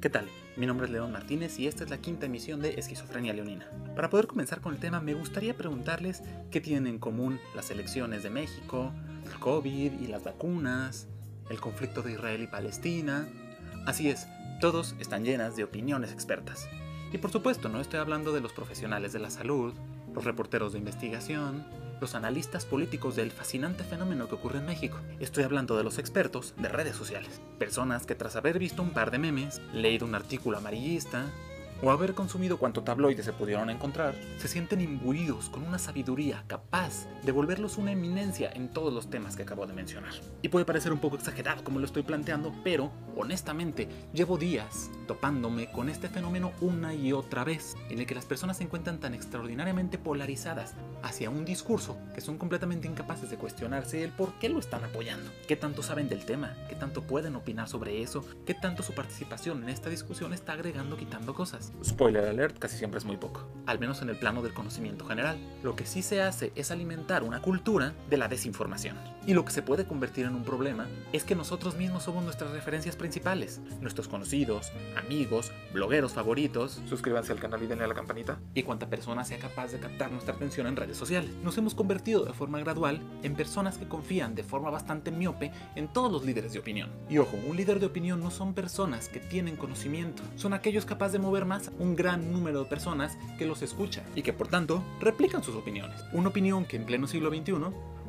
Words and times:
¿Qué 0.00 0.08
tal? 0.08 0.26
Mi 0.56 0.64
nombre 0.64 0.86
es 0.86 0.92
León 0.92 1.12
Martínez 1.12 1.58
y 1.58 1.66
esta 1.66 1.84
es 1.84 1.90
la 1.90 1.98
quinta 1.98 2.24
emisión 2.24 2.62
de 2.62 2.70
Esquizofrenia 2.70 3.34
Leonina. 3.34 3.66
Para 3.94 4.08
poder 4.08 4.26
comenzar 4.26 4.62
con 4.62 4.72
el 4.72 4.80
tema, 4.80 4.98
me 5.02 5.12
gustaría 5.12 5.54
preguntarles 5.54 6.22
qué 6.50 6.62
tienen 6.62 6.86
en 6.86 6.98
común 6.98 7.38
las 7.54 7.70
elecciones 7.70 8.22
de 8.22 8.30
México, 8.30 8.94
el 9.26 9.38
COVID 9.38 10.00
y 10.00 10.06
las 10.06 10.24
vacunas, 10.24 11.06
el 11.50 11.60
conflicto 11.60 12.00
de 12.00 12.12
Israel 12.12 12.42
y 12.42 12.46
Palestina. 12.46 13.28
Así 13.84 14.08
es, 14.08 14.26
todos 14.58 14.94
están 15.00 15.22
llenas 15.22 15.54
de 15.56 15.64
opiniones 15.64 16.12
expertas. 16.12 16.66
Y 17.12 17.18
por 17.18 17.30
supuesto, 17.30 17.68
no 17.68 17.78
estoy 17.78 18.00
hablando 18.00 18.32
de 18.32 18.40
los 18.40 18.54
profesionales 18.54 19.12
de 19.12 19.18
la 19.18 19.28
salud, 19.28 19.74
los 20.14 20.24
reporteros 20.24 20.72
de 20.72 20.78
investigación, 20.78 21.66
los 22.00 22.14
analistas 22.14 22.64
políticos 22.64 23.16
del 23.16 23.30
fascinante 23.30 23.84
fenómeno 23.84 24.28
que 24.28 24.34
ocurre 24.34 24.58
en 24.58 24.66
México. 24.66 24.98
Estoy 25.18 25.44
hablando 25.44 25.76
de 25.76 25.84
los 25.84 25.98
expertos 25.98 26.54
de 26.56 26.68
redes 26.68 26.96
sociales. 26.96 27.40
Personas 27.58 28.06
que 28.06 28.14
tras 28.14 28.36
haber 28.36 28.58
visto 28.58 28.82
un 28.82 28.90
par 28.90 29.10
de 29.10 29.18
memes, 29.18 29.60
leído 29.72 30.06
un 30.06 30.14
artículo 30.14 30.58
amarillista, 30.58 31.26
o 31.82 31.90
haber 31.90 32.14
consumido 32.14 32.58
cuanto 32.58 32.82
tabloide 32.82 33.22
se 33.22 33.32
pudieron 33.32 33.70
encontrar, 33.70 34.14
se 34.38 34.48
sienten 34.48 34.80
imbuidos 34.80 35.48
con 35.48 35.62
una 35.62 35.78
sabiduría 35.78 36.44
capaz 36.46 37.06
de 37.22 37.32
volverlos 37.32 37.78
una 37.78 37.92
eminencia 37.92 38.50
en 38.52 38.68
todos 38.68 38.92
los 38.92 39.10
temas 39.10 39.36
que 39.36 39.42
acabo 39.42 39.66
de 39.66 39.72
mencionar. 39.72 40.12
Y 40.42 40.48
puede 40.48 40.64
parecer 40.64 40.92
un 40.92 40.98
poco 40.98 41.16
exagerado 41.16 41.64
como 41.64 41.78
lo 41.78 41.86
estoy 41.86 42.02
planteando, 42.02 42.52
pero 42.62 42.90
honestamente 43.16 43.88
llevo 44.12 44.36
días 44.36 44.90
topándome 45.06 45.70
con 45.70 45.88
este 45.88 46.08
fenómeno 46.08 46.52
una 46.60 46.94
y 46.94 47.12
otra 47.12 47.44
vez, 47.44 47.76
en 47.88 47.98
el 47.98 48.06
que 48.06 48.14
las 48.14 48.26
personas 48.26 48.58
se 48.58 48.64
encuentran 48.64 49.00
tan 49.00 49.14
extraordinariamente 49.14 49.98
polarizadas 49.98 50.74
hacia 51.02 51.30
un 51.30 51.44
discurso 51.44 51.98
que 52.14 52.20
son 52.20 52.38
completamente 52.38 52.86
incapaces 52.86 53.30
de 53.30 53.36
cuestionarse 53.36 54.04
el 54.04 54.10
por 54.10 54.34
qué 54.38 54.48
lo 54.48 54.58
están 54.58 54.84
apoyando, 54.84 55.30
qué 55.48 55.56
tanto 55.56 55.82
saben 55.82 56.08
del 56.08 56.24
tema, 56.24 56.54
qué 56.68 56.74
tanto 56.74 57.02
pueden 57.02 57.36
opinar 57.36 57.68
sobre 57.68 58.02
eso, 58.02 58.24
qué 58.46 58.54
tanto 58.54 58.82
su 58.82 58.92
participación 58.92 59.62
en 59.62 59.70
esta 59.70 59.90
discusión 59.90 60.32
está 60.32 60.52
agregando 60.52 60.96
quitando 60.96 61.34
cosas. 61.34 61.69
Spoiler 61.82 62.24
alert, 62.24 62.58
casi 62.58 62.76
siempre 62.76 62.98
es 62.98 63.04
muy 63.04 63.16
poco, 63.16 63.48
al 63.66 63.78
menos 63.78 64.02
en 64.02 64.10
el 64.10 64.16
plano 64.16 64.42
del 64.42 64.52
conocimiento 64.52 65.06
general. 65.06 65.38
Lo 65.62 65.76
que 65.76 65.86
sí 65.86 66.02
se 66.02 66.22
hace 66.22 66.52
es 66.54 66.70
alimentar 66.70 67.22
una 67.22 67.40
cultura 67.40 67.94
de 68.08 68.16
la 68.16 68.28
desinformación. 68.28 68.96
Y 69.26 69.34
lo 69.34 69.44
que 69.44 69.52
se 69.52 69.62
puede 69.62 69.86
convertir 69.86 70.26
en 70.26 70.34
un 70.34 70.44
problema 70.44 70.88
es 71.12 71.24
que 71.24 71.34
nosotros 71.34 71.76
mismos 71.76 72.04
somos 72.04 72.24
nuestras 72.24 72.52
referencias 72.52 72.96
principales, 72.96 73.60
nuestros 73.80 74.08
conocidos, 74.08 74.72
amigos, 74.96 75.52
blogueros 75.72 76.14
favoritos. 76.14 76.80
Suscríbanse 76.86 77.32
al 77.32 77.38
canal 77.38 77.62
y 77.62 77.66
denle 77.66 77.84
a 77.84 77.88
la 77.88 77.94
campanita. 77.94 78.38
Y 78.54 78.62
cuanta 78.62 78.88
persona 78.88 79.24
sea 79.24 79.38
capaz 79.38 79.72
de 79.72 79.78
captar 79.78 80.10
nuestra 80.10 80.34
atención 80.34 80.66
en 80.66 80.76
redes 80.76 80.96
sociales. 80.96 81.30
Nos 81.42 81.56
hemos 81.58 81.74
convertido 81.74 82.24
de 82.24 82.32
forma 82.32 82.60
gradual 82.60 83.00
en 83.22 83.34
personas 83.34 83.78
que 83.78 83.88
confían 83.88 84.34
de 84.34 84.42
forma 84.42 84.70
bastante 84.70 85.10
miope 85.10 85.52
en 85.76 85.88
todos 85.88 86.10
los 86.10 86.24
líderes 86.24 86.52
de 86.52 86.58
opinión. 86.58 86.90
Y 87.08 87.18
ojo, 87.18 87.36
un 87.46 87.56
líder 87.56 87.78
de 87.78 87.86
opinión 87.86 88.20
no 88.20 88.30
son 88.30 88.54
personas 88.54 89.08
que 89.08 89.20
tienen 89.20 89.56
conocimiento, 89.56 90.22
son 90.36 90.54
aquellos 90.54 90.86
capaces 90.86 91.12
de 91.12 91.18
mover 91.18 91.44
más 91.44 91.59
un 91.78 91.96
gran 91.96 92.32
número 92.32 92.62
de 92.62 92.70
personas 92.70 93.18
que 93.38 93.46
los 93.46 93.62
escuchan 93.62 94.04
y 94.14 94.22
que 94.22 94.32
por 94.32 94.48
tanto 94.48 94.82
replican 95.00 95.42
sus 95.42 95.54
opiniones. 95.54 96.00
Una 96.12 96.28
opinión 96.28 96.64
que 96.64 96.76
en 96.76 96.86
pleno 96.86 97.06
siglo 97.06 97.30
XXI 97.30 97.54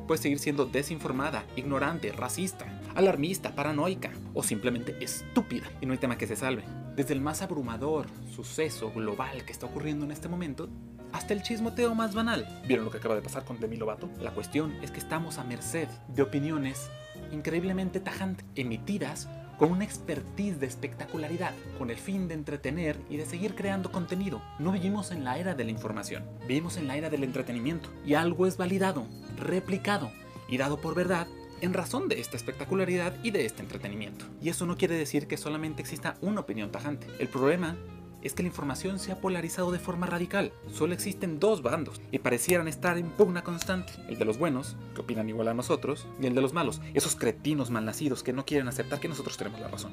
puede 0.06 0.22
seguir 0.22 0.38
siendo 0.38 0.66
desinformada, 0.66 1.44
ignorante, 1.56 2.12
racista, 2.12 2.66
alarmista, 2.94 3.54
paranoica 3.54 4.10
o 4.34 4.42
simplemente 4.42 4.96
estúpida 5.02 5.66
y 5.80 5.86
no 5.86 5.92
hay 5.92 5.98
tema 5.98 6.18
que 6.18 6.26
se 6.26 6.36
salve. 6.36 6.64
Desde 6.96 7.14
el 7.14 7.20
más 7.20 7.42
abrumador 7.42 8.06
suceso 8.34 8.92
global 8.92 9.44
que 9.44 9.52
está 9.52 9.66
ocurriendo 9.66 10.04
en 10.04 10.12
este 10.12 10.28
momento, 10.28 10.68
hasta 11.12 11.34
el 11.34 11.42
chismoteo 11.42 11.94
más 11.94 12.14
banal. 12.14 12.62
¿Vieron 12.66 12.84
lo 12.84 12.90
que 12.90 12.98
acaba 12.98 13.14
de 13.14 13.22
pasar 13.22 13.44
con 13.44 13.60
Demi 13.60 13.76
Lovato? 13.76 14.08
La 14.20 14.32
cuestión 14.32 14.72
es 14.82 14.90
que 14.90 14.98
estamos 14.98 15.38
a 15.38 15.44
merced 15.44 15.88
de 16.08 16.22
opiniones 16.22 16.90
increíblemente 17.30 18.00
tajantes, 18.00 18.44
emitidas 18.54 19.28
con 19.62 19.70
una 19.70 19.84
expertise 19.84 20.58
de 20.58 20.66
espectacularidad, 20.66 21.54
con 21.78 21.90
el 21.90 21.96
fin 21.96 22.26
de 22.26 22.34
entretener 22.34 22.96
y 23.08 23.16
de 23.16 23.24
seguir 23.24 23.54
creando 23.54 23.92
contenido. 23.92 24.42
No 24.58 24.72
vivimos 24.72 25.12
en 25.12 25.22
la 25.22 25.38
era 25.38 25.54
de 25.54 25.62
la 25.62 25.70
información, 25.70 26.24
vivimos 26.48 26.78
en 26.78 26.88
la 26.88 26.96
era 26.96 27.10
del 27.10 27.22
entretenimiento. 27.22 27.88
Y 28.04 28.14
algo 28.14 28.48
es 28.48 28.56
validado, 28.56 29.06
replicado 29.38 30.10
y 30.48 30.56
dado 30.56 30.80
por 30.80 30.96
verdad 30.96 31.28
en 31.60 31.74
razón 31.74 32.08
de 32.08 32.18
esta 32.18 32.36
espectacularidad 32.36 33.14
y 33.22 33.30
de 33.30 33.46
este 33.46 33.62
entretenimiento. 33.62 34.24
Y 34.42 34.48
eso 34.48 34.66
no 34.66 34.76
quiere 34.76 34.96
decir 34.96 35.28
que 35.28 35.36
solamente 35.36 35.80
exista 35.80 36.16
una 36.22 36.40
opinión 36.40 36.72
tajante. 36.72 37.06
El 37.20 37.28
problema 37.28 37.76
es 38.22 38.34
que 38.34 38.42
la 38.42 38.48
información 38.48 38.98
se 38.98 39.12
ha 39.12 39.20
polarizado 39.20 39.72
de 39.72 39.78
forma 39.78 40.06
radical. 40.06 40.52
Solo 40.72 40.94
existen 40.94 41.38
dos 41.38 41.62
bandos 41.62 42.00
y 42.10 42.18
parecieran 42.18 42.68
estar 42.68 42.98
en 42.98 43.10
pugna 43.10 43.42
constante. 43.42 43.92
El 44.08 44.18
de 44.18 44.24
los 44.24 44.38
buenos, 44.38 44.76
que 44.94 45.00
opinan 45.00 45.28
igual 45.28 45.48
a 45.48 45.54
nosotros, 45.54 46.06
y 46.20 46.26
el 46.26 46.34
de 46.34 46.40
los 46.40 46.52
malos, 46.52 46.80
esos 46.94 47.16
cretinos 47.16 47.70
malnacidos 47.70 48.22
que 48.22 48.32
no 48.32 48.44
quieren 48.44 48.68
aceptar 48.68 49.00
que 49.00 49.08
nosotros 49.08 49.36
tenemos 49.36 49.60
la 49.60 49.68
razón. 49.68 49.92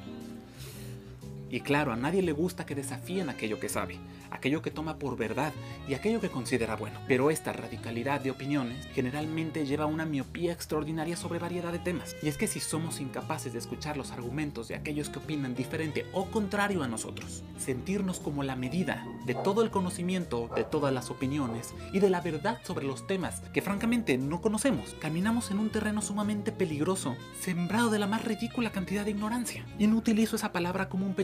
Y 1.50 1.62
claro, 1.62 1.92
a 1.92 1.96
nadie 1.96 2.22
le 2.22 2.32
gusta 2.32 2.66
que 2.66 2.76
desafíen 2.76 3.30
aquello 3.30 3.60
que 3.60 3.70
sabe, 3.70 3.98
aquello 4.30 4.62
que 4.62 4.72
toma 4.72 4.98
por 4.98 5.18
verdad 5.18 5.52
y 5.88 5.96
aquello 5.96 6.22
que 6.22 6.30
considera 6.30 6.76
bueno. 6.76 7.00
Pero 7.08 7.32
esta 7.32 7.54
radicalidad 7.54 8.22
de 8.22 8.32
opiniones 8.32 8.88
generalmente 8.94 9.66
lleva 9.66 9.86
a 9.86 9.88
una 9.88 10.06
miopía 10.06 10.54
extraordinaria 10.54 11.16
sobre 11.16 11.40
variedad 11.40 11.72
de 11.72 11.80
temas. 11.80 12.16
Y 12.22 12.28
es 12.28 12.38
que 12.38 12.48
si 12.48 12.60
somos 12.60 13.00
incapaces 13.00 13.54
de 13.54 13.60
escuchar 13.60 13.98
los 13.98 14.12
argumentos 14.12 14.68
de 14.68 14.76
aquellos 14.76 15.10
que 15.10 15.20
opinan 15.20 15.56
diferente 15.56 16.06
o 16.14 16.26
contrario 16.26 16.84
a 16.84 16.88
nosotros, 16.88 17.44
sentirnos 17.58 18.20
como 18.20 18.44
la 18.44 18.56
medida 18.56 19.06
de 19.26 19.34
todo 19.34 19.64
el 19.64 19.72
conocimiento, 19.72 20.50
de 20.56 20.64
todas 20.64 20.94
las 20.94 21.10
opiniones 21.10 21.74
y 21.94 22.00
de 22.00 22.10
la 22.10 22.22
verdad 22.22 22.60
sobre 22.64 22.86
los 22.86 23.08
temas 23.08 23.42
que 23.54 23.62
francamente 23.62 24.18
no 24.18 24.42
conocemos, 24.42 24.96
caminamos 25.00 25.52
en 25.52 25.60
un 25.60 25.70
terreno 25.70 26.02
sumamente 26.02 26.52
peligroso, 26.52 27.16
sembrado 27.40 27.90
de 27.90 28.00
la 28.00 28.08
más 28.08 28.24
ridícula 28.24 28.72
cantidad 28.72 29.06
de 29.06 29.12
ignorancia. 29.12 29.66
Y 29.78 29.88
no 29.88 29.98
utilizo 29.98 30.36
esa 30.36 30.52
palabra 30.52 30.90
como 30.90 31.06
un 31.06 31.16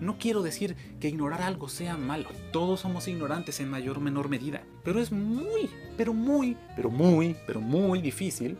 no 0.00 0.18
quiero 0.18 0.42
decir 0.42 0.76
que 1.00 1.08
ignorar 1.08 1.42
algo 1.42 1.68
sea 1.68 1.96
malo. 1.96 2.28
Todos 2.52 2.80
somos 2.80 3.08
ignorantes 3.08 3.60
en 3.60 3.68
mayor 3.68 3.98
o 3.98 4.00
menor 4.00 4.28
medida. 4.28 4.62
Pero 4.84 5.00
es 5.00 5.12
muy, 5.12 5.70
pero 5.96 6.14
muy, 6.14 6.56
pero 6.76 6.90
muy, 6.90 7.36
pero 7.46 7.60
muy 7.60 8.00
difícil 8.00 8.58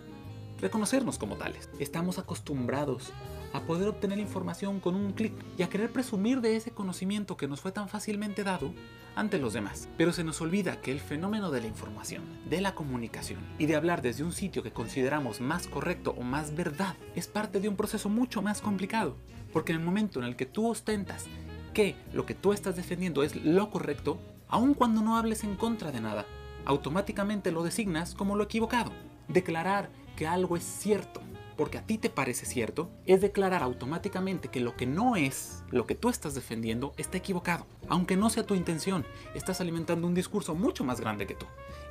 reconocernos 0.61 1.19
como 1.19 1.37
tales. 1.37 1.69
Estamos 1.79 2.19
acostumbrados 2.19 3.13
a 3.53 3.63
poder 3.63 3.89
obtener 3.89 4.19
información 4.19 4.81
con 4.81 4.95
un 4.95 5.13
clic 5.13 5.35
y 5.59 5.63
a 5.63 5.69
querer 5.69 5.93
presumir 5.93 6.41
de 6.41 6.57
ese 6.57 6.71
conocimiento 6.71 7.37
que 7.37 7.49
nos 7.49 7.61
fue 7.61 7.73
tan 7.73 7.89
fácilmente 7.89 8.45
dado 8.45 8.73
ante 9.15 9.39
los 9.39 9.53
demás. 9.53 9.89
Pero 9.99 10.13
se 10.13 10.25
nos 10.25 10.41
olvida 10.41 10.81
que 10.81 10.93
el 10.93 11.01
fenómeno 11.01 11.51
de 11.51 11.61
la 11.61 11.67
información, 11.67 12.23
de 12.49 12.61
la 12.61 12.75
comunicación 12.75 13.41
y 13.59 13.67
de 13.67 13.77
hablar 13.77 14.03
desde 14.03 14.25
un 14.25 14.33
sitio 14.33 14.63
que 14.63 14.73
consideramos 14.73 15.41
más 15.41 15.67
correcto 15.67 16.15
o 16.17 16.23
más 16.23 16.55
verdad 16.55 16.97
es 17.15 17.27
parte 17.27 17.61
de 17.61 17.69
un 17.69 17.77
proceso 17.77 18.09
mucho 18.09 18.41
más 18.41 18.61
complicado. 18.61 19.17
Porque 19.53 19.73
en 19.73 19.79
el 19.79 19.85
momento 19.85 20.19
en 20.19 20.25
el 20.25 20.37
que 20.37 20.47
tú 20.47 20.69
ostentas 20.69 21.27
que 21.75 21.97
lo 22.13 22.27
que 22.27 22.35
tú 22.35 22.53
estás 22.53 22.77
defendiendo 22.77 23.23
es 23.23 23.37
lo 23.37 23.71
correcto, 23.71 24.19
aun 24.49 24.75
cuando 24.75 25.01
no 25.03 25.17
hables 25.17 25.45
en 25.45 25.57
contra 25.57 25.91
de 25.91 26.01
nada, 26.01 26.27
automáticamente 26.65 27.51
lo 27.51 27.63
designas 27.63 28.15
como 28.15 28.37
lo 28.37 28.45
equivocado. 28.45 28.93
Declarar 29.29 29.91
que 30.17 30.27
algo 30.27 30.57
es 30.57 30.65
cierto 30.65 31.23
porque 31.63 31.79
a 31.79 31.87
ti 31.87 31.97
te 31.97 32.11
parece 32.11 32.45
cierto, 32.45 32.91
es 33.07 33.21
declarar 33.21 33.63
automáticamente 33.63 34.49
que 34.49 34.59
lo 34.59 34.75
que 34.75 34.85
no 34.85 35.15
es, 35.15 35.63
lo 35.71 35.87
que 35.87 35.95
tú 35.95 36.09
estás 36.09 36.35
defendiendo, 36.35 36.93
está 36.97 37.19
equivocado. 37.19 37.69
Aunque 37.87 38.17
no 38.17 38.31
sea 38.31 38.45
tu 38.45 38.57
intención, 38.57 39.07
estás 39.33 39.61
alimentando 39.61 40.09
un 40.09 40.15
discurso 40.15 40.57
mucho 40.57 40.83
más 40.83 41.01
grande 41.01 41.25
que 41.25 41.37
tú. 41.37 41.47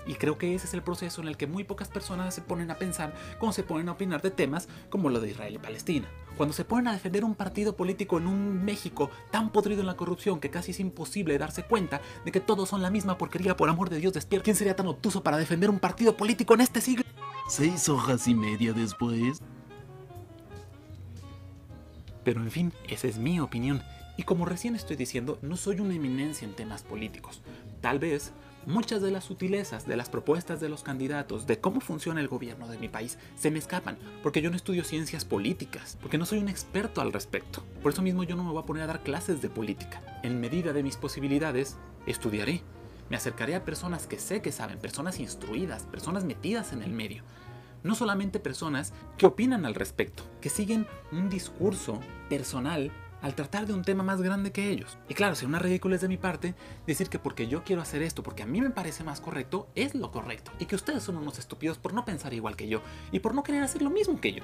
Y 0.06 0.16
creo 0.16 0.38
que 0.38 0.54
ese 0.54 0.68
es 0.68 0.74
el 0.74 0.84
proceso 0.84 1.22
en 1.22 1.30
el 1.30 1.38
que 1.38 1.48
muy 1.48 1.64
pocas 1.64 1.88
personas 1.88 2.36
se 2.36 2.42
ponen 2.42 2.70
a 2.70 2.76
pensar 2.76 3.14
cuando 3.40 3.54
se 3.54 3.64
ponen 3.64 3.88
a 3.88 3.94
opinar 3.94 4.22
de 4.22 4.32
temas 4.32 4.68
como 4.90 5.10
lo 5.10 5.22
de 5.22 5.30
Israel 5.30 5.56
y 5.56 5.60
Palestina. 5.60 6.10
Cuando 6.36 6.52
se 6.52 6.66
ponen 6.66 6.90
a 6.90 6.92
defender 6.92 7.24
un 7.24 7.36
partido 7.36 7.78
político 7.78 8.18
en 8.18 8.28
un 8.28 8.66
México 8.66 9.10
tan 9.32 9.54
podrido 9.54 9.80
en 9.80 9.88
la 9.88 9.96
corrupción 9.96 10.42
que 10.42 10.50
casi 10.50 10.72
es 10.72 10.82
imposible 10.82 11.38
darse 11.38 11.64
cuenta 11.64 12.02
de 12.26 12.34
que 12.34 12.42
todos 12.42 12.68
son 12.68 12.82
la 12.82 12.92
misma 12.92 13.18
porquería, 13.18 13.56
por 13.56 13.70
amor 13.70 13.90
de 13.90 14.00
Dios, 14.00 14.12
despierta. 14.12 14.44
¿Quién 14.44 14.58
sería 14.58 14.76
tan 14.76 14.88
obtuso 14.88 15.24
para 15.24 15.38
defender 15.38 15.70
un 15.70 15.80
partido 15.80 16.18
político 16.18 16.56
en 16.56 16.60
este 16.60 16.82
siglo? 16.82 17.06
Seis 17.48 17.88
hojas 17.88 18.28
y 18.28 18.36
media 18.36 18.74
después. 18.74 19.42
Pero 22.24 22.42
en 22.42 22.52
fin, 22.52 22.74
esa 22.88 23.08
es 23.08 23.18
mi 23.18 23.40
opinión. 23.40 23.82
Y 24.18 24.24
como 24.24 24.46
recién 24.46 24.76
estoy 24.76 24.96
diciendo, 24.96 25.40
no 25.42 25.58
soy 25.58 25.80
una 25.80 25.96
eminencia 25.96 26.48
en 26.48 26.54
temas 26.54 26.84
políticos. 26.84 27.42
Tal 27.82 27.98
vez 27.98 28.34
muchas 28.66 29.02
de 29.02 29.12
las 29.12 29.24
sutilezas 29.24 29.88
de 29.88 29.96
las 29.96 30.10
propuestas 30.10 30.60
de 30.60 30.70
los 30.70 30.84
candidatos, 30.84 31.48
de 31.48 31.60
cómo 31.60 31.82
funciona 31.82 32.22
el 32.22 32.28
gobierno 32.28 32.68
de 32.68 32.78
mi 32.78 32.90
país, 32.90 33.18
se 33.36 33.50
me 33.50 33.60
escapan, 33.60 33.98
porque 34.22 34.42
yo 34.42 34.50
no 34.50 34.56
estudio 34.56 34.84
ciencias 34.84 35.26
políticas, 35.26 35.98
porque 36.00 36.18
no 36.18 36.26
soy 36.26 36.40
un 36.40 36.50
experto 36.50 37.02
al 37.02 37.14
respecto. 37.14 37.64
Por 37.82 37.94
eso 37.94 38.02
mismo 38.02 38.24
yo 38.24 38.36
no 38.36 38.44
me 38.44 38.52
voy 38.52 38.62
a 38.62 38.66
poner 38.66 38.84
a 38.84 38.88
dar 38.88 39.04
clases 39.04 39.42
de 39.42 39.50
política. 39.50 40.02
En 40.24 40.40
medida 40.40 40.74
de 40.74 40.84
mis 40.84 40.98
posibilidades, 40.98 41.78
estudiaré. 42.06 42.62
Me 43.10 43.18
acercaré 43.18 43.56
a 43.56 43.66
personas 43.66 44.08
que 44.08 44.20
sé 44.20 44.42
que 44.42 44.52
saben, 44.52 44.80
personas 44.80 45.20
instruidas, 45.20 45.84
personas 45.84 46.24
metidas 46.24 46.72
en 46.72 46.82
el 46.84 46.94
medio 46.94 47.24
no 47.84 47.96
solamente 47.96 48.40
personas 48.40 48.94
que 49.18 49.26
opinan 49.26 49.66
al 49.66 49.76
respecto, 49.76 50.24
que 50.42 50.50
siguen 50.50 50.88
un 51.12 51.30
discurso 51.30 52.00
personal 52.30 52.92
al 53.22 53.36
tratar 53.36 53.68
de 53.68 53.74
un 53.74 53.84
tema 53.84 54.04
más 54.04 54.22
grande 54.22 54.52
que 54.52 54.70
ellos. 54.70 54.98
Y 55.08 55.14
claro, 55.14 55.36
sería 55.36 55.50
una 55.50 55.60
ridiculez 55.60 56.02
de 56.02 56.08
mi 56.08 56.18
parte 56.18 56.56
decir 56.88 57.10
que 57.10 57.20
porque 57.20 57.48
yo 57.48 57.64
quiero 57.64 57.82
hacer 57.82 58.02
esto, 58.02 58.24
porque 58.24 58.44
a 58.44 58.48
mí 58.48 58.62
me 58.62 58.72
parece 58.72 59.04
más 59.04 59.22
correcto, 59.22 59.68
es 59.76 59.96
lo 59.96 60.12
correcto. 60.12 60.52
Y 60.60 60.66
que 60.66 60.76
ustedes 60.76 61.04
son 61.04 61.18
unos 61.18 61.38
estúpidos 61.40 61.78
por 61.78 61.94
no 61.94 62.04
pensar 62.04 62.34
igual 62.34 62.56
que 62.56 62.68
yo 62.68 62.82
y 63.12 63.20
por 63.20 63.36
no 63.36 63.44
querer 63.44 63.64
hacer 63.64 63.82
lo 63.82 63.90
mismo 63.90 64.20
que 64.20 64.34
yo. 64.34 64.44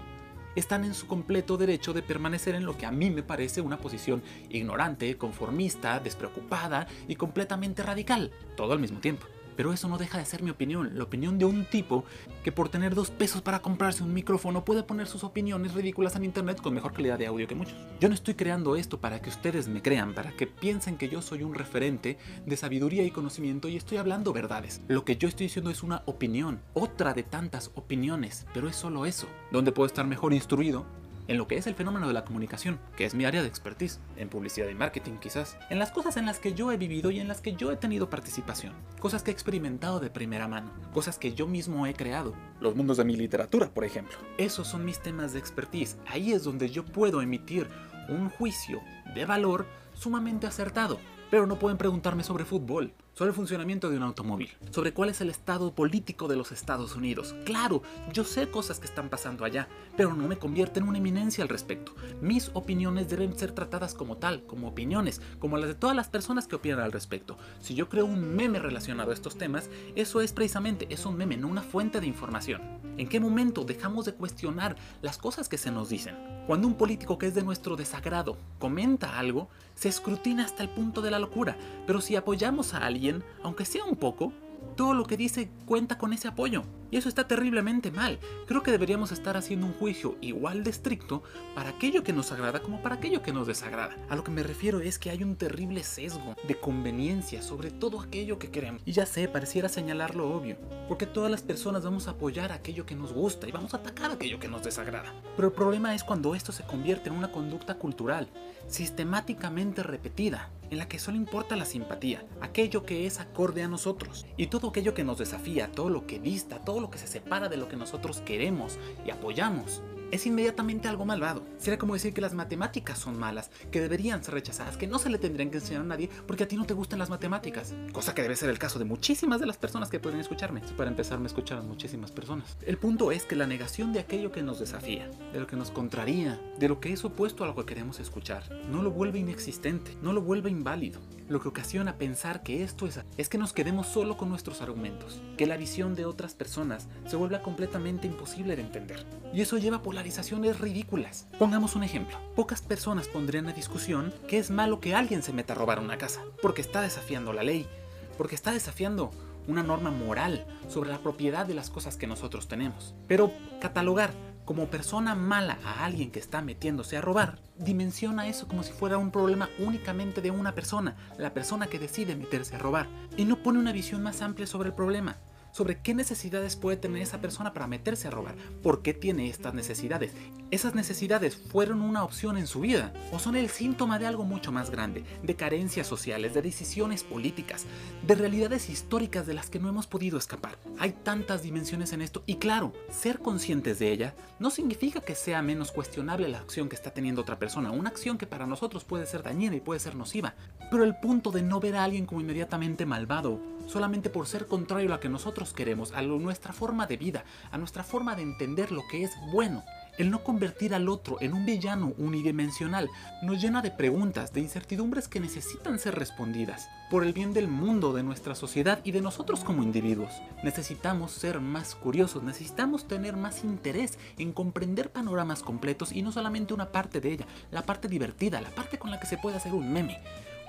están 0.55 0.83
en 0.83 0.95
su 0.95 1.05
completo 1.05 1.55
derecho 1.57 1.93
de 1.93 2.01
permanecer 2.01 2.55
en 2.55 2.65
lo 2.65 2.77
que 2.77 2.87
a 2.87 2.91
mí 2.91 3.11
me 3.11 3.21
parece 3.21 3.61
una 3.61 3.77
posición 3.77 4.23
ignorante, 4.49 5.15
conformista, 5.15 5.99
despreocupada 5.99 6.87
y 7.07 7.15
completamente 7.15 7.83
radical, 7.83 8.31
todo 8.55 8.73
al 8.73 8.79
mismo 8.79 8.99
tiempo. 8.99 9.27
Pero 9.57 9.73
eso 9.73 9.89
no 9.89 9.97
deja 9.97 10.19
de 10.19 10.25
ser 10.25 10.43
mi 10.43 10.51
opinión, 10.51 10.91
la 10.97 11.03
opinión 11.03 11.37
de 11.37 11.45
un 11.45 11.65
tipo 11.65 12.05
que 12.43 12.53
por 12.53 12.69
tener 12.69 12.95
dos 12.95 13.09
pesos 13.09 13.41
para 13.41 13.59
comprarse 13.59 14.03
un 14.03 14.13
micrófono 14.13 14.63
puede 14.63 14.83
poner 14.83 15.07
sus 15.07 15.25
opiniones 15.25 15.73
ridículas 15.73 16.15
en 16.15 16.23
internet 16.23 16.61
con 16.61 16.73
mejor 16.73 16.93
calidad 16.93 17.17
de 17.17 17.27
audio 17.27 17.47
que 17.47 17.55
muchos. 17.55 17.75
Yo 17.99 18.07
no 18.07 18.15
estoy 18.15 18.35
creando 18.35 18.77
esto 18.77 19.01
para 19.01 19.21
que 19.21 19.29
ustedes 19.29 19.67
me 19.67 19.81
crean, 19.81 20.13
para 20.13 20.31
que 20.31 20.47
piensen 20.47 20.95
que 20.95 21.09
yo 21.09 21.21
soy 21.21 21.43
un 21.43 21.55
referente 21.55 22.17
de 22.45 22.55
sabiduría 22.55 23.03
y 23.03 23.11
conocimiento 23.11 23.67
y 23.67 23.75
estoy 23.75 23.97
hablando 23.97 24.31
verdades. 24.31 24.81
Lo 24.87 25.03
que 25.03 25.17
yo 25.17 25.27
estoy 25.27 25.47
diciendo 25.47 25.71
es 25.71 25.83
una 25.83 26.03
opinión, 26.05 26.61
otra 26.73 27.13
de 27.13 27.23
tantas 27.23 27.71
opiniones, 27.75 28.45
pero 28.53 28.69
es 28.69 28.75
solo 28.75 29.05
eso, 29.05 29.27
donde 29.51 29.71
puedo 29.71 29.87
estar 29.87 30.05
mejor 30.05 30.33
instruido 30.33 30.85
en 31.27 31.37
lo 31.37 31.47
que 31.47 31.57
es 31.57 31.67
el 31.67 31.75
fenómeno 31.75 32.07
de 32.07 32.13
la 32.13 32.25
comunicación, 32.25 32.79
que 32.95 33.05
es 33.05 33.15
mi 33.15 33.25
área 33.25 33.41
de 33.41 33.47
expertise, 33.47 33.99
en 34.15 34.29
publicidad 34.29 34.67
y 34.69 34.75
marketing 34.75 35.17
quizás, 35.17 35.57
en 35.69 35.79
las 35.79 35.91
cosas 35.91 36.17
en 36.17 36.25
las 36.25 36.39
que 36.39 36.53
yo 36.53 36.71
he 36.71 36.77
vivido 36.77 37.11
y 37.11 37.19
en 37.19 37.27
las 37.27 37.41
que 37.41 37.53
yo 37.53 37.71
he 37.71 37.77
tenido 37.77 38.09
participación, 38.09 38.73
cosas 38.99 39.23
que 39.23 39.31
he 39.31 39.33
experimentado 39.33 39.99
de 39.99 40.09
primera 40.09 40.47
mano, 40.47 40.71
cosas 40.93 41.17
que 41.17 41.33
yo 41.33 41.47
mismo 41.47 41.85
he 41.85 41.93
creado, 41.93 42.33
los 42.59 42.75
mundos 42.75 42.97
de 42.97 43.05
mi 43.05 43.15
literatura, 43.15 43.69
por 43.69 43.83
ejemplo. 43.83 44.17
Esos 44.37 44.67
son 44.67 44.85
mis 44.85 44.99
temas 44.99 45.33
de 45.33 45.39
expertise, 45.39 45.97
ahí 46.07 46.33
es 46.33 46.43
donde 46.43 46.69
yo 46.69 46.85
puedo 46.85 47.21
emitir 47.21 47.67
un 48.09 48.29
juicio 48.29 48.81
de 49.13 49.25
valor 49.25 49.65
sumamente 49.93 50.47
acertado, 50.47 50.99
pero 51.29 51.45
no 51.45 51.59
pueden 51.59 51.77
preguntarme 51.77 52.23
sobre 52.23 52.45
fútbol, 52.45 52.93
sobre 53.17 53.29
el 53.29 53.35
funcionamiento 53.35 53.89
de 53.89 53.97
un 53.97 54.03
automóvil, 54.03 54.51
sobre 54.69 54.93
cuál 54.93 55.09
es 55.09 55.21
el 55.21 55.31
estado 55.31 55.73
político 55.73 56.27
de 56.27 56.35
los 56.35 56.51
Estados 56.51 56.95
Unidos. 56.95 57.33
Claro, 57.45 57.81
yo 58.13 58.23
sé 58.23 58.47
cosas 58.51 58.79
que 58.79 58.85
están 58.85 59.09
pasando 59.09 59.43
allá, 59.43 59.67
pero 59.95 60.13
no 60.13 60.27
me 60.27 60.37
convierte 60.37 60.79
en 60.79 60.87
una 60.87 60.99
eminencia 60.99 61.43
al 61.43 61.49
respecto. 61.49 61.95
Mis 62.21 62.51
opiniones 62.53 63.09
deben 63.09 63.35
ser 63.35 63.53
tratadas 63.53 63.95
como 63.95 64.17
tal, 64.17 64.43
como 64.43 64.67
opiniones, 64.67 65.19
como 65.39 65.57
las 65.57 65.67
de 65.67 65.73
todas 65.73 65.95
las 65.95 66.09
personas 66.09 66.47
que 66.47 66.57
opinan 66.57 66.81
al 66.81 66.91
respecto. 66.91 67.39
Si 67.59 67.73
yo 67.73 67.89
creo 67.89 68.05
un 68.05 68.35
meme 68.35 68.59
relacionado 68.59 69.09
a 69.09 69.15
estos 69.15 69.35
temas, 69.35 69.71
eso 69.95 70.21
es 70.21 70.31
precisamente, 70.31 70.85
es 70.91 71.03
un 71.07 71.17
meme, 71.17 71.37
no 71.37 71.47
una 71.47 71.63
fuente 71.63 71.99
de 71.99 72.05
información. 72.05 72.61
¿En 72.97 73.09
qué 73.09 73.19
momento 73.19 73.63
dejamos 73.63 74.05
de 74.05 74.13
cuestionar 74.13 74.75
las 75.01 75.17
cosas 75.17 75.49
que 75.49 75.57
se 75.57 75.71
nos 75.71 75.89
dicen? 75.89 76.15
Cuando 76.45 76.67
un 76.67 76.75
político 76.75 77.17
que 77.17 77.27
es 77.27 77.35
de 77.35 77.43
nuestro 77.43 77.75
desagrado 77.75 78.37
comenta 78.57 79.19
algo, 79.19 79.49
se 79.75 79.89
escrutina 79.89 80.45
hasta 80.45 80.63
el 80.63 80.69
punto 80.69 81.01
de 81.01 81.11
la 81.11 81.19
locura, 81.19 81.57
pero 81.85 82.01
si 82.01 82.15
apoyamos 82.15 82.73
a 82.73 82.85
alguien, 82.85 83.06
aunque 83.43 83.65
sea 83.65 83.83
un 83.83 83.95
poco, 83.95 84.33
todo 84.75 84.93
lo 84.93 85.05
que 85.05 85.17
dice 85.17 85.49
cuenta 85.65 85.97
con 85.97 86.13
ese 86.13 86.27
apoyo. 86.27 86.63
Y 86.89 86.95
eso 86.95 87.09
está 87.09 87.27
terriblemente 87.27 87.91
mal. 87.91 88.17
Creo 88.45 88.63
que 88.63 88.71
deberíamos 88.71 89.11
estar 89.11 89.35
haciendo 89.35 89.65
un 89.65 89.73
juicio 89.73 90.15
igual 90.21 90.63
de 90.63 90.69
estricto 90.69 91.21
para 91.53 91.71
aquello 91.71 92.01
que 92.01 92.13
nos 92.13 92.31
agrada 92.31 92.61
como 92.61 92.81
para 92.81 92.95
aquello 92.95 93.21
que 93.21 93.33
nos 93.33 93.45
desagrada. 93.45 93.97
A 94.09 94.15
lo 94.15 94.23
que 94.23 94.31
me 94.31 94.41
refiero 94.41 94.79
es 94.79 94.97
que 94.97 95.09
hay 95.09 95.21
un 95.21 95.35
terrible 95.35 95.83
sesgo 95.83 96.35
de 96.47 96.55
conveniencia 96.55 97.41
sobre 97.41 97.71
todo 97.71 97.99
aquello 97.99 98.39
que 98.39 98.51
queremos. 98.51 98.81
Y 98.85 98.93
ya 98.93 99.05
sé, 99.05 99.27
pareciera 99.27 99.67
señalar 99.67 100.15
lo 100.15 100.33
obvio, 100.33 100.57
porque 100.87 101.05
todas 101.05 101.29
las 101.29 101.41
personas 101.41 101.83
vamos 101.83 102.07
a 102.07 102.11
apoyar 102.11 102.53
aquello 102.53 102.85
que 102.85 102.95
nos 102.95 103.11
gusta 103.11 103.49
y 103.49 103.51
vamos 103.51 103.73
a 103.73 103.77
atacar 103.77 104.11
aquello 104.11 104.39
que 104.39 104.47
nos 104.47 104.63
desagrada. 104.63 105.13
Pero 105.35 105.49
el 105.49 105.53
problema 105.53 105.93
es 105.93 106.05
cuando 106.05 106.35
esto 106.35 106.53
se 106.53 106.63
convierte 106.63 107.09
en 107.09 107.15
una 107.15 107.33
conducta 107.33 107.75
cultural, 107.75 108.29
sistemáticamente 108.67 109.83
repetida, 109.83 110.51
en 110.69 110.77
la 110.77 110.87
que 110.87 110.99
solo 110.99 111.17
importa 111.17 111.55
la 111.55 111.65
simpatía, 111.65 112.25
aquello 112.41 112.83
que 112.83 113.05
es 113.05 113.19
acorde 113.19 113.63
a 113.63 113.67
nosotros. 113.67 114.25
Y 114.37 114.47
todo 114.47 114.69
aquello 114.69 114.93
que 114.93 115.03
nos 115.03 115.17
desafía, 115.17 115.71
todo 115.71 115.89
lo 115.89 116.07
que 116.07 116.19
dista, 116.19 116.63
todo 116.63 116.79
lo 116.79 116.89
que 116.89 116.97
se 116.97 117.07
separa 117.07 117.49
de 117.49 117.57
lo 117.57 117.67
que 117.67 117.75
nosotros 117.75 118.21
queremos 118.21 118.77
y 119.05 119.11
apoyamos, 119.11 119.81
es 120.11 120.25
inmediatamente 120.25 120.87
algo 120.87 121.05
malvado. 121.05 121.43
Sería 121.57 121.77
como 121.77 121.93
decir 121.93 122.13
que 122.13 122.21
las 122.21 122.33
matemáticas 122.33 122.99
son 122.99 123.17
malas, 123.17 123.51
que 123.71 123.81
deberían 123.81 124.23
ser 124.23 124.33
rechazadas, 124.33 124.77
que 124.77 124.87
no 124.87 124.99
se 124.99 125.09
le 125.09 125.17
tendrían 125.17 125.49
que 125.49 125.57
enseñar 125.57 125.81
a 125.81 125.85
nadie 125.85 126.09
porque 126.25 126.43
a 126.43 126.47
ti 126.47 126.55
no 126.55 126.65
te 126.65 126.73
gustan 126.73 126.99
las 126.99 127.09
matemáticas. 127.09 127.73
Cosa 127.91 128.13
que 128.13 128.21
debe 128.21 128.35
ser 128.35 128.49
el 128.49 128.59
caso 128.59 128.79
de 128.79 128.85
muchísimas 128.85 129.39
de 129.39 129.45
las 129.45 129.57
personas 129.57 129.89
que 129.89 129.99
pueden 129.99 130.19
escucharme. 130.19 130.61
Para 130.75 130.89
empezar, 130.89 131.19
me 131.19 131.27
escuchan 131.27 131.67
muchísimas 131.67 132.11
personas. 132.11 132.57
El 132.65 132.77
punto 132.77 133.11
es 133.11 133.23
que 133.23 133.35
la 133.35 133.47
negación 133.47 133.93
de 133.93 133.99
aquello 133.99 134.31
que 134.31 134.43
nos 134.43 134.59
desafía, 134.59 135.09
de 135.33 135.39
lo 135.39 135.47
que 135.47 135.55
nos 135.55 135.71
contraría, 135.71 136.39
de 136.59 136.67
lo 136.67 136.79
que 136.79 136.93
es 136.93 137.03
opuesto 137.05 137.43
a 137.43 137.47
lo 137.47 137.55
que 137.55 137.65
queremos 137.65 137.99
escuchar, 137.99 138.43
no 138.71 138.81
lo 138.83 138.91
vuelve 138.91 139.19
inexistente, 139.19 139.97
no 140.01 140.13
lo 140.13 140.21
vuelve 140.21 140.49
inválido. 140.49 140.99
Lo 141.27 141.41
que 141.41 141.49
ocasiona 141.49 141.97
pensar 141.97 142.41
que 142.41 142.63
esto 142.63 142.87
es 142.87 143.01
es 143.17 143.27
que 143.27 143.37
nos 143.37 143.51
quedemos 143.51 143.87
solo 143.87 144.15
con 144.15 144.29
nuestros 144.29 144.61
argumentos, 144.61 145.21
que 145.37 145.45
la 145.45 145.57
visión 145.57 145.93
de 145.93 146.05
otras 146.05 146.33
personas 146.33 146.87
se 147.05 147.17
vuelva 147.17 147.41
completamente 147.41 148.07
imposible 148.07 148.55
de 148.55 148.61
entender. 148.61 149.05
Y 149.33 149.41
eso 149.41 149.57
lleva 149.57 149.77
a 149.77 149.81
polarizaciones 149.97 150.59
ridículas. 150.59 151.25
Pongamos 151.39 151.75
un 151.75 151.81
ejemplo. 151.81 152.19
Pocas 152.35 152.61
personas 152.61 153.07
pondrían 153.07 153.47
a 153.47 153.51
discusión 153.51 154.13
que 154.27 154.37
es 154.37 154.51
malo 154.51 154.79
que 154.79 154.93
alguien 154.93 155.23
se 155.23 155.33
meta 155.33 155.53
a 155.53 155.55
robar 155.55 155.79
una 155.79 155.97
casa, 155.97 156.21
porque 156.39 156.61
está 156.61 156.81
desafiando 156.81 157.33
la 157.33 157.41
ley, 157.41 157.67
porque 158.15 158.35
está 158.35 158.51
desafiando 158.51 159.09
una 159.47 159.63
norma 159.63 159.89
moral 159.89 160.45
sobre 160.69 160.91
la 160.91 160.99
propiedad 160.99 161.47
de 161.47 161.55
las 161.55 161.71
cosas 161.71 161.97
que 161.97 162.05
nosotros 162.05 162.47
tenemos. 162.47 162.93
Pero 163.07 163.31
catalogar 163.59 164.11
como 164.45 164.67
persona 164.67 165.15
mala 165.15 165.57
a 165.65 165.83
alguien 165.83 166.11
que 166.11 166.19
está 166.19 166.43
metiéndose 166.43 166.95
a 166.95 167.01
robar, 167.01 167.39
dimensiona 167.57 168.27
eso 168.27 168.47
como 168.47 168.61
si 168.61 168.73
fuera 168.73 168.99
un 168.99 169.09
problema 169.09 169.49
únicamente 169.57 170.21
de 170.21 170.29
una 170.29 170.53
persona, 170.53 170.95
la 171.17 171.33
persona 171.33 171.65
que 171.65 171.79
decide 171.79 172.15
meterse 172.15 172.55
a 172.55 172.59
robar, 172.59 172.87
y 173.17 173.25
no 173.25 173.41
pone 173.41 173.57
una 173.57 173.71
visión 173.71 174.03
más 174.03 174.21
amplia 174.21 174.45
sobre 174.45 174.69
el 174.69 174.75
problema 174.75 175.17
sobre 175.57 175.79
qué 175.79 175.95
necesidades 175.95 176.55
puede 176.55 176.77
tener 176.77 177.01
esa 177.01 177.19
persona 177.19 177.51
para 177.51 177.65
meterse 177.65 178.07
a 178.07 178.11
robar, 178.11 178.35
por 178.61 178.83
qué 178.83 178.93
tiene 178.93 179.27
estas 179.27 179.55
necesidades. 179.55 180.11
¿Esas 180.51 180.75
necesidades 180.75 181.35
fueron 181.35 181.81
una 181.81 182.03
opción 182.03 182.37
en 182.37 182.45
su 182.45 182.59
vida 182.59 182.93
o 183.11 183.17
son 183.17 183.35
el 183.35 183.49
síntoma 183.49 183.97
de 183.97 184.05
algo 184.05 184.23
mucho 184.23 184.51
más 184.51 184.69
grande, 184.69 185.03
de 185.23 185.35
carencias 185.35 185.87
sociales, 185.87 186.35
de 186.35 186.43
decisiones 186.43 187.03
políticas, 187.03 187.65
de 188.05 188.13
realidades 188.13 188.69
históricas 188.69 189.25
de 189.25 189.33
las 189.33 189.49
que 189.49 189.59
no 189.59 189.67
hemos 189.67 189.87
podido 189.87 190.19
escapar? 190.19 190.59
Hay 190.77 190.91
tantas 190.91 191.41
dimensiones 191.41 191.91
en 191.91 192.03
esto 192.03 192.21
y 192.27 192.35
claro, 192.35 192.71
ser 192.91 193.17
conscientes 193.17 193.79
de 193.79 193.91
ella 193.91 194.13
no 194.37 194.51
significa 194.51 195.01
que 195.01 195.15
sea 195.15 195.41
menos 195.41 195.71
cuestionable 195.71 196.27
la 196.27 196.37
acción 196.37 196.69
que 196.69 196.75
está 196.75 196.91
teniendo 196.91 197.23
otra 197.23 197.39
persona, 197.39 197.71
una 197.71 197.89
acción 197.89 198.19
que 198.19 198.27
para 198.27 198.45
nosotros 198.45 198.83
puede 198.83 199.07
ser 199.07 199.23
dañina 199.23 199.55
y 199.55 199.61
puede 199.61 199.79
ser 199.79 199.95
nociva, 199.95 200.35
pero 200.69 200.83
el 200.83 200.95
punto 200.99 201.31
de 201.31 201.41
no 201.41 201.59
ver 201.59 201.77
a 201.77 201.83
alguien 201.83 202.05
como 202.05 202.21
inmediatamente 202.21 202.85
malvado 202.85 203.41
solamente 203.67 204.09
por 204.09 204.27
ser 204.27 204.47
contrario 204.47 204.87
a 204.87 204.95
lo 204.95 204.99
que 204.99 205.09
nosotros 205.09 205.53
queremos, 205.53 205.91
a 205.93 206.01
nuestra 206.01 206.53
forma 206.53 206.87
de 206.87 206.97
vida, 206.97 207.23
a 207.51 207.57
nuestra 207.57 207.83
forma 207.83 208.15
de 208.15 208.23
entender 208.23 208.71
lo 208.71 208.81
que 208.89 209.03
es 209.03 209.11
bueno. 209.31 209.63
El 209.97 210.11
no 210.11 210.23
convertir 210.23 210.75
al 210.75 210.89
otro 210.89 211.17
en 211.21 211.33
un 211.33 211.45
villano 211.45 211.93
unidimensional 211.97 212.87
nos 213.23 213.41
llena 213.41 213.63
de 213.63 213.71
preguntas, 213.71 214.31
de 214.31 214.41
incertidumbres 214.41 215.07
que 215.07 215.19
necesitan 215.19 215.79
ser 215.79 215.95
respondidas, 215.95 216.69
por 216.91 217.03
el 217.03 217.13
bien 217.13 217.33
del 217.33 217.47
mundo, 217.47 217.93
de 217.93 218.03
nuestra 218.03 218.35
sociedad 218.35 218.79
y 218.83 218.91
de 218.91 219.01
nosotros 219.01 219.43
como 219.43 219.63
individuos. 219.63 220.11
Necesitamos 220.43 221.11
ser 221.13 221.39
más 221.39 221.73
curiosos, 221.73 222.21
necesitamos 222.21 222.87
tener 222.87 223.17
más 223.17 223.43
interés 223.43 223.97
en 224.19 224.33
comprender 224.33 224.91
panoramas 224.91 225.41
completos 225.41 225.91
y 225.91 226.03
no 226.03 226.11
solamente 226.11 226.53
una 226.53 226.71
parte 226.71 227.01
de 227.01 227.13
ella, 227.13 227.25
la 227.49 227.63
parte 227.63 227.87
divertida, 227.87 228.39
la 228.39 228.51
parte 228.51 228.77
con 228.77 228.91
la 228.91 228.99
que 228.99 229.07
se 229.07 229.17
puede 229.17 229.37
hacer 229.37 229.53
un 229.53 229.73
meme 229.73 229.99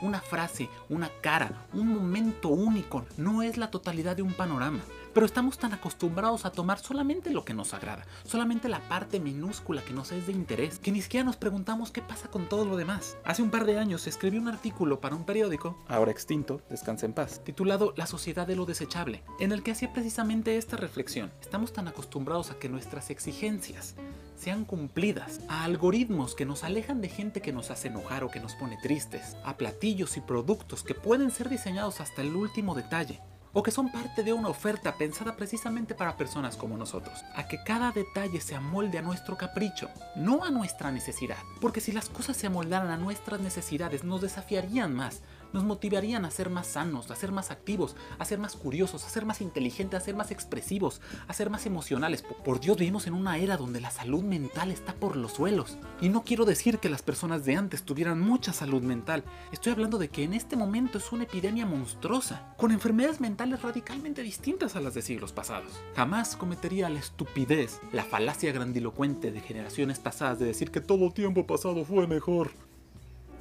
una 0.01 0.21
frase, 0.21 0.69
una 0.89 1.11
cara, 1.21 1.67
un 1.73 1.89
momento 1.89 2.49
único, 2.49 3.05
no 3.17 3.43
es 3.43 3.57
la 3.57 3.71
totalidad 3.71 4.17
de 4.17 4.23
un 4.23 4.33
panorama. 4.33 4.81
Pero 5.19 5.27
estamos 5.27 5.59
tan 5.59 5.73
acostumbrados 5.73 6.45
a 6.45 6.53
tomar 6.53 6.79
solamente 6.79 7.33
lo 7.33 7.45
que 7.45 7.53
nos 7.53 7.75
agrada, 7.75 8.07
solamente 8.23 8.69
la 8.69 8.89
parte 8.89 9.19
minúscula 9.19 9.83
que 9.83 9.93
nos 9.93 10.13
es 10.13 10.29
de 10.29 10.33
interés, 10.33 10.79
que 10.79 10.93
ni 10.93 11.03
siquiera 11.03 11.25
nos 11.25 11.35
preguntamos 11.35 11.91
qué 11.91 12.03
pasa 12.03 12.29
con 12.29 12.49
todo 12.49 12.65
lo 12.65 12.77
demás. 12.77 13.17
Hace 13.25 13.43
un 13.43 13.51
par 13.51 13.65
de 13.65 13.81
años 13.81 14.07
escribí 14.07 14.39
un 14.39 14.47
artículo 14.47 15.01
para 15.01 15.17
un 15.17 15.25
periódico, 15.25 15.77
ahora 15.89 16.13
extinto, 16.13 16.63
descansa 16.71 17.05
en 17.05 17.15
paz, 17.15 17.43
titulado 17.43 17.95
La 17.97 18.07
sociedad 18.07 18.47
de 18.47 18.55
lo 18.55 18.65
desechable, 18.65 19.25
en 19.41 19.51
el 19.51 19.65
que 19.65 19.73
hacía 19.73 19.93
precisamente 19.93 20.57
esta 20.57 20.77
reflexión. 20.77 21.33
Estamos 21.41 21.73
tan 21.73 21.89
acostumbrados 21.89 22.53
a 22.53 22.59
que 22.61 22.69
nuestras 22.69 23.11
exigencias 23.11 23.97
sean 24.37 24.65
cumplidas, 24.65 25.41
a 25.49 25.65
algoritmos 25.65 26.37
que 26.37 26.47
nos 26.47 26.63
alejan 26.63 27.01
de 27.01 27.09
gente 27.09 27.43
que 27.43 27.53
nos 27.53 27.73
hace 27.73 27.89
enojar 27.89 28.23
o 28.23 28.31
que 28.31 28.39
nos 28.39 28.55
pone 28.55 28.79
tristes, 28.81 29.37
a 29.45 29.57
platillos 29.57 30.17
y 30.17 30.21
productos 30.21 30.85
que 30.85 30.95
pueden 30.95 31.33
ser 31.33 31.49
diseñados 31.49 32.01
hasta 32.01 32.23
el 32.23 32.37
último 32.37 32.77
detalle, 32.77 33.21
o 33.53 33.63
que 33.63 33.71
son 33.71 33.91
parte 33.91 34.23
de 34.23 34.33
una 34.33 34.49
oferta 34.49 34.97
pensada 34.97 35.37
precisamente 35.37 35.95
para 35.95 36.17
personas 36.17 36.57
como 36.57 36.77
nosotros, 36.77 37.25
a 37.35 37.49
que 37.49 37.63
cada 37.65 37.93
detalle 37.93 38.41
se 38.41 38.55
amolde 38.55 38.99
a 38.99 39.03
nuestro 39.03 39.37
capricho, 39.37 39.89
no 40.17 40.45
a 40.45 40.51
nuestra 40.51 40.91
necesidad, 40.91 41.39
porque 41.61 41.81
si 41.81 41.93
las 41.93 42.09
cosas 42.09 42.37
se 42.37 42.47
amoldaran 42.47 42.91
a 42.91 42.97
nuestras 42.97 43.41
necesidades 43.41 44.05
nos 44.05 44.21
desafiarían 44.21 44.95
más, 44.95 45.23
nos 45.53 45.65
motivarían 45.65 46.25
a 46.25 46.31
ser 46.31 46.51
más 46.51 46.67
sanos, 46.67 47.11
a 47.11 47.17
ser 47.17 47.33
más 47.33 47.51
activos, 47.51 47.97
a 48.19 48.25
ser 48.25 48.39
más 48.39 48.57
curiosos, 48.57 49.05
a 49.05 49.09
ser 49.09 49.25
más 49.25 49.41
inteligentes, 49.41 50.01
a 50.01 50.05
ser 50.05 50.17
más 50.17 50.31
expresivos, 50.31 51.01
a 51.27 51.33
ser 51.33 51.51
más 51.51 51.67
emocionales. 51.67 52.23
Por 52.23 52.61
Dios, 52.61 52.77
vivimos 52.77 53.07
en 53.07 53.15
una 53.15 53.39
era 53.39 53.57
donde 53.57 53.81
la 53.81 53.91
salud 53.91 54.23
mental 54.23 54.71
está 54.71 54.95
por 54.95 55.17
los 55.17 55.33
suelos. 55.33 55.79
Y 56.01 56.09
no 56.09 56.23
quiero 56.25 56.45
decir 56.45 56.79
que 56.79 56.89
las 56.89 57.03
personas 57.03 57.45
de 57.45 57.57
antes 57.57 57.83
tuvieran 57.83 58.21
mucha 58.21 58.53
salud 58.53 58.83
mental. 58.83 59.25
Estoy 59.53 59.73
hablando 59.73 59.99
de 59.99 60.09
que 60.09 60.25
en 60.25 60.35
este 60.35 60.57
momento 60.57 60.99
es 60.99 61.13
una 61.13 61.25
epidemia 61.25 61.67
monstruosa, 61.67 62.55
con 62.57 62.73
enfermedades 62.73 63.21
mentales 63.21 63.63
radicalmente 63.63 64.23
distintas 64.23 64.77
a 64.77 64.81
las 64.81 64.95
de 64.95 65.03
siglos 65.03 65.33
pasados. 65.33 65.73
Jamás 65.97 66.37
cometería 66.37 66.89
la 66.89 66.99
estupidez, 66.99 67.81
la 67.93 68.05
falacia 68.05 68.53
grandilocuente 68.53 69.31
de 69.31 69.41
generaciones 69.41 69.99
pasadas 69.99 70.39
de 70.39 70.47
decir 70.47 70.71
que 70.71 70.81
todo 70.81 71.11
tiempo 71.11 71.47
pasado 71.47 71.85
fue 71.85 72.07
mejor. 72.07 72.51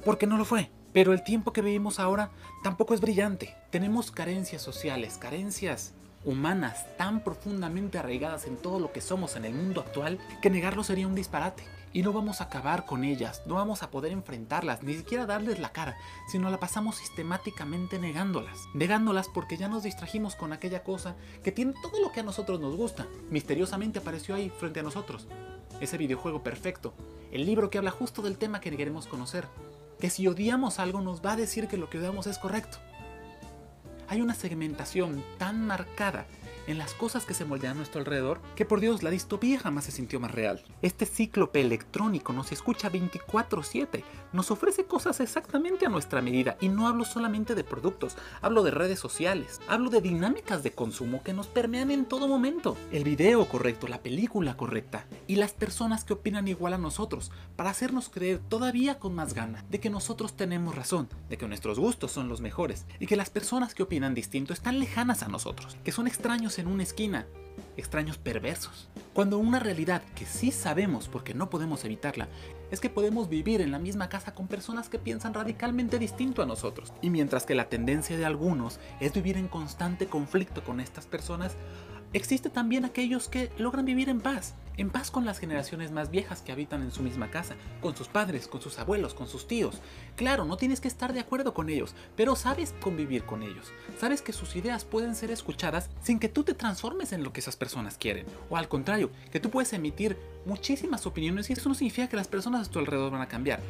Porque 0.04 0.26
no 0.26 0.38
lo 0.38 0.44
fue. 0.44 0.70
Pero 0.92 1.12
el 1.12 1.22
tiempo 1.22 1.52
que 1.52 1.62
vivimos 1.62 1.98
ahora 1.98 2.30
tampoco 2.62 2.94
es 2.94 3.00
brillante. 3.00 3.54
Tenemos 3.70 4.10
carencias 4.10 4.62
sociales, 4.62 5.18
carencias 5.18 5.92
humanas 6.24 6.84
tan 6.96 7.22
profundamente 7.22 7.98
arraigadas 7.98 8.46
en 8.46 8.56
todo 8.56 8.80
lo 8.80 8.92
que 8.92 9.00
somos 9.00 9.36
en 9.36 9.44
el 9.44 9.54
mundo 9.54 9.80
actual 9.80 10.18
que 10.42 10.50
negarlo 10.50 10.82
sería 10.82 11.06
un 11.06 11.14
disparate. 11.14 11.64
Y 11.92 12.02
no 12.02 12.12
vamos 12.12 12.40
a 12.40 12.44
acabar 12.44 12.84
con 12.84 13.02
ellas, 13.02 13.42
no 13.46 13.54
vamos 13.54 13.82
a 13.82 13.90
poder 13.90 14.12
enfrentarlas, 14.12 14.82
ni 14.82 14.94
siquiera 14.94 15.24
darles 15.24 15.58
la 15.58 15.72
cara, 15.72 15.96
sino 16.30 16.50
la 16.50 16.60
pasamos 16.60 16.96
sistemáticamente 16.96 17.98
negándolas. 17.98 18.58
Negándolas 18.74 19.28
porque 19.28 19.56
ya 19.56 19.68
nos 19.68 19.84
distrajimos 19.84 20.36
con 20.36 20.52
aquella 20.52 20.82
cosa 20.82 21.16
que 21.42 21.50
tiene 21.50 21.72
todo 21.80 21.98
lo 22.02 22.12
que 22.12 22.20
a 22.20 22.24
nosotros 22.24 22.60
nos 22.60 22.76
gusta. 22.76 23.06
Misteriosamente 23.30 24.00
apareció 24.00 24.34
ahí 24.34 24.50
frente 24.50 24.80
a 24.80 24.82
nosotros. 24.82 25.28
Ese 25.80 25.96
videojuego 25.96 26.42
perfecto, 26.42 26.92
el 27.32 27.46
libro 27.46 27.70
que 27.70 27.78
habla 27.78 27.90
justo 27.90 28.20
del 28.20 28.36
tema 28.36 28.60
que 28.60 28.76
queremos 28.76 29.06
conocer. 29.06 29.46
Que 30.00 30.10
si 30.10 30.26
odiamos 30.26 30.78
algo 30.78 31.00
nos 31.00 31.24
va 31.24 31.32
a 31.32 31.36
decir 31.36 31.68
que 31.68 31.76
lo 31.76 31.90
que 31.90 31.98
odiamos 31.98 32.26
es 32.26 32.38
correcto. 32.38 32.78
Hay 34.08 34.20
una 34.20 34.34
segmentación 34.34 35.24
tan 35.38 35.66
marcada 35.66 36.26
en 36.68 36.78
las 36.78 36.94
cosas 36.94 37.24
que 37.24 37.34
se 37.34 37.44
moldean 37.44 37.72
a 37.72 37.78
nuestro 37.78 37.98
alrededor, 38.00 38.40
que 38.54 38.64
por 38.64 38.78
Dios 38.78 39.02
la 39.02 39.10
distopía 39.10 39.58
jamás 39.58 39.86
se 39.86 39.90
sintió 39.90 40.20
más 40.20 40.30
real. 40.30 40.62
Este 40.82 41.06
cíclope 41.06 41.60
electrónico 41.60 42.32
nos 42.32 42.52
escucha 42.52 42.90
24/7, 42.90 44.04
nos 44.32 44.50
ofrece 44.50 44.84
cosas 44.84 45.18
exactamente 45.20 45.86
a 45.86 45.88
nuestra 45.88 46.22
medida 46.22 46.56
y 46.60 46.68
no 46.68 46.86
hablo 46.86 47.04
solamente 47.04 47.54
de 47.54 47.64
productos, 47.64 48.16
hablo 48.42 48.62
de 48.62 48.70
redes 48.70 49.00
sociales, 49.00 49.60
hablo 49.66 49.90
de 49.90 50.02
dinámicas 50.02 50.62
de 50.62 50.72
consumo 50.72 51.22
que 51.22 51.32
nos 51.32 51.46
permean 51.46 51.90
en 51.90 52.04
todo 52.04 52.28
momento. 52.28 52.76
El 52.92 53.04
video 53.04 53.48
correcto, 53.48 53.88
la 53.88 54.02
película 54.02 54.56
correcta 54.56 55.06
y 55.26 55.36
las 55.36 55.52
personas 55.52 56.04
que 56.04 56.12
opinan 56.12 56.48
igual 56.48 56.74
a 56.74 56.78
nosotros 56.78 57.32
para 57.56 57.70
hacernos 57.70 58.10
creer 58.10 58.40
todavía 58.48 58.98
con 58.98 59.14
más 59.14 59.32
gana 59.32 59.64
de 59.70 59.80
que 59.80 59.90
nosotros 59.90 60.36
tenemos 60.36 60.74
razón, 60.74 61.08
de 61.30 61.38
que 61.38 61.48
nuestros 61.48 61.78
gustos 61.78 62.12
son 62.12 62.28
los 62.28 62.42
mejores 62.42 62.84
y 63.00 63.06
que 63.06 63.16
las 63.16 63.30
personas 63.30 63.74
que 63.74 63.82
opinan 63.82 64.14
distinto 64.14 64.52
están 64.52 64.78
lejanas 64.78 65.22
a 65.22 65.28
nosotros, 65.28 65.78
que 65.82 65.92
son 65.92 66.06
extraños 66.06 66.57
en 66.58 66.68
una 66.68 66.82
esquina, 66.82 67.26
extraños 67.76 68.18
perversos. 68.18 68.88
Cuando 69.12 69.38
una 69.38 69.58
realidad 69.58 70.02
que 70.14 70.26
sí 70.26 70.50
sabemos 70.50 71.08
porque 71.08 71.34
no 71.34 71.50
podemos 71.50 71.84
evitarla 71.84 72.28
es 72.70 72.80
que 72.80 72.90
podemos 72.90 73.28
vivir 73.28 73.60
en 73.60 73.72
la 73.72 73.78
misma 73.78 74.08
casa 74.08 74.34
con 74.34 74.46
personas 74.46 74.88
que 74.88 74.98
piensan 74.98 75.34
radicalmente 75.34 75.98
distinto 75.98 76.42
a 76.42 76.46
nosotros. 76.46 76.92
Y 77.00 77.10
mientras 77.10 77.46
que 77.46 77.54
la 77.54 77.68
tendencia 77.68 78.16
de 78.16 78.26
algunos 78.26 78.78
es 79.00 79.12
vivir 79.12 79.36
en 79.36 79.48
constante 79.48 80.06
conflicto 80.06 80.62
con 80.62 80.80
estas 80.80 81.06
personas, 81.06 81.56
existe 82.12 82.50
también 82.50 82.84
aquellos 82.84 83.28
que 83.28 83.50
logran 83.58 83.84
vivir 83.84 84.08
en 84.08 84.20
paz, 84.20 84.54
en 84.78 84.90
paz 84.90 85.10
con 85.10 85.24
las 85.24 85.38
generaciones 85.38 85.90
más 85.90 86.10
viejas 86.10 86.40
que 86.40 86.52
habitan 86.52 86.82
en 86.82 86.92
su 86.92 87.02
misma 87.02 87.30
casa, 87.30 87.56
con 87.80 87.96
sus 87.96 88.06
padres, 88.06 88.46
con 88.46 88.60
sus 88.60 88.78
abuelos, 88.78 89.12
con 89.12 89.26
sus 89.26 89.48
tíos. 89.48 89.80
Claro, 90.14 90.44
no 90.44 90.56
tienes 90.56 90.80
que 90.80 90.88
estar 90.88 91.12
de 91.12 91.20
acuerdo 91.20 91.52
con 91.52 91.68
ellos, 91.68 91.94
pero 92.16 92.36
sabes 92.36 92.74
convivir 92.80 93.24
con 93.24 93.42
ellos. 93.42 93.72
Sabes 93.98 94.22
que 94.22 94.32
sus 94.32 94.54
ideas 94.54 94.84
pueden 94.84 95.16
ser 95.16 95.32
escuchadas 95.32 95.90
sin 96.00 96.20
que 96.20 96.28
tú 96.28 96.44
te 96.44 96.54
transformes 96.54 97.12
en 97.12 97.24
lo 97.24 97.32
que 97.32 97.40
esas 97.40 97.56
personas 97.56 97.98
quieren. 97.98 98.26
O 98.50 98.56
al 98.56 98.68
contrario, 98.68 99.10
que 99.32 99.40
tú 99.40 99.50
puedes 99.50 99.72
emitir 99.72 100.16
muchísimas 100.46 101.06
opiniones 101.06 101.50
y 101.50 101.54
eso 101.54 101.68
no 101.68 101.74
significa 101.74 102.08
que 102.08 102.16
las 102.16 102.28
personas 102.28 102.68
a 102.68 102.70
tu 102.70 102.78
alrededor 102.78 103.10
van 103.10 103.22
a 103.22 103.28
cambiar. 103.28 103.60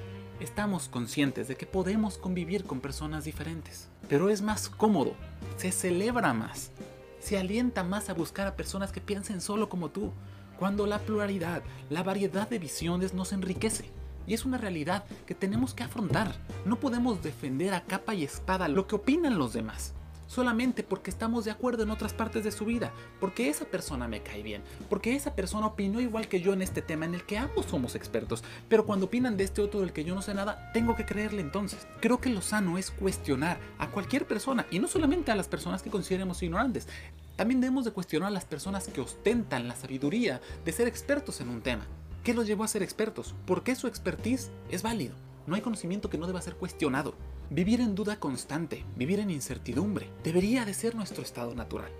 Estamos 0.40 0.88
conscientes 0.88 1.49
de 1.49 1.57
que 1.57 1.66
podemos 1.66 2.18
convivir 2.18 2.64
con 2.64 2.80
personas 2.80 3.25
diferentes, 3.25 3.88
pero 4.09 4.28
es 4.28 4.40
más 4.40 4.68
cómodo, 4.68 5.14
se 5.57 5.73
celebra 5.73 6.33
más, 6.33 6.71
se 7.20 7.38
alienta 7.38 7.84
más 7.84 8.10
a 8.10 8.14
buscar 8.14 8.46
a 8.46 8.56
personas 8.56 8.92
que 8.92 9.00
piensen 9.00 9.40
solo 9.40 9.68
como 9.68 9.90
tú, 9.90 10.12
cuando 10.58 10.87
la 10.87 10.98
pluralidad, 10.98 11.62
la 11.88 12.02
variedad 12.02 12.48
de 12.48 12.58
visiones 12.58 13.14
nos 13.14 13.32
enriquece. 13.32 13.90
Y 14.26 14.34
es 14.34 14.44
una 14.44 14.58
realidad 14.58 15.04
que 15.26 15.34
tenemos 15.34 15.72
que 15.72 15.84
afrontar. 15.84 16.34
No 16.66 16.78
podemos 16.78 17.22
defender 17.22 17.72
a 17.72 17.84
capa 17.84 18.14
y 18.14 18.25
espada 18.25 18.68
lo 18.68 18.87
que 18.87 18.96
opinan 18.96 19.38
los 19.38 19.52
demás. 19.52 19.94
Solamente 20.28 20.82
porque 20.82 21.11
estamos 21.11 21.47
de 21.47 21.50
acuerdo 21.50 21.82
en 21.82 21.90
otras 21.90 22.12
partes 22.12 22.44
de 22.44 22.52
su 22.52 22.66
vida, 22.66 22.92
porque 23.18 23.49
esa 23.49 23.64
persona 23.64 24.06
me 24.08 24.23
cae 24.23 24.42
bien, 24.42 24.62
porque 24.90 25.16
esa 25.16 25.35
persona 25.35 25.66
opinó 25.66 26.02
igual 26.02 26.28
que 26.28 26.42
yo 26.42 26.52
en 26.52 26.61
este 26.61 26.82
tema 26.82 27.06
en 27.06 27.14
el 27.14 27.25
que 27.25 27.38
ambos 27.38 27.64
somos 27.64 27.94
expertos, 27.94 28.44
pero 28.68 28.85
cuando 28.85 29.06
opinan 29.06 29.38
de 29.38 29.44
este 29.44 29.62
otro 29.62 29.80
del 29.80 29.94
que 29.94 30.04
yo 30.04 30.14
no 30.14 30.20
sé 30.20 30.35
nada, 30.35 30.70
tengo 30.75 30.94
que 30.97 31.06
creerle 31.06 31.40
entonces. 31.40 31.87
Creo 32.00 32.20
que 32.20 32.28
lo 32.28 32.42
sano 32.42 32.76
es 32.76 32.90
cuestionar 32.90 33.58
a 33.78 33.88
cualquier 33.88 34.26
persona, 34.26 34.66
y 34.70 34.78
no 34.78 34.87
solamente 34.87 35.32
a 35.32 35.37
las 35.37 35.49
personas 35.49 35.82
que 35.82 35.90
consideremos 35.90 36.42
ignorantes, 36.42 36.88
también 37.37 37.62
debemos 37.62 37.87
de 37.87 37.92
cuestionar 37.92 38.28
a 38.28 38.32
las 38.32 38.44
personas 38.44 38.87
que 38.87 39.00
ostentan 39.00 39.66
la 39.66 39.76
sabiduría 39.76 40.42
de 40.62 40.73
ser 40.73 40.88
expertos 40.88 41.40
en 41.40 41.49
un 41.49 41.62
tema. 41.62 41.87
¿Qué 42.23 42.35
los 42.35 42.47
llevó 42.47 42.64
a 42.64 42.68
ser 42.68 42.82
expertos? 42.82 43.35
¿Por 43.47 43.62
qué 43.62 43.75
su 43.75 43.87
expertise 43.87 44.50
es 44.70 44.82
válido? 44.82 45.14
No 45.47 45.54
hay 45.54 45.62
conocimiento 45.62 46.11
que 46.11 46.18
no 46.18 46.26
deba 46.26 46.42
ser 46.42 46.56
cuestionado. 46.56 47.14
Vivir 47.50 47.81
en 47.81 47.95
duda 47.95 48.21
constante, 48.21 48.85
vivir 48.97 49.21
en 49.21 49.31
incertidumbre, 49.31 50.11
debería 50.23 50.64
de 50.64 50.75
ser 50.75 50.95
nuestro 50.95 51.23
estado 51.23 51.55
natural 51.55 51.90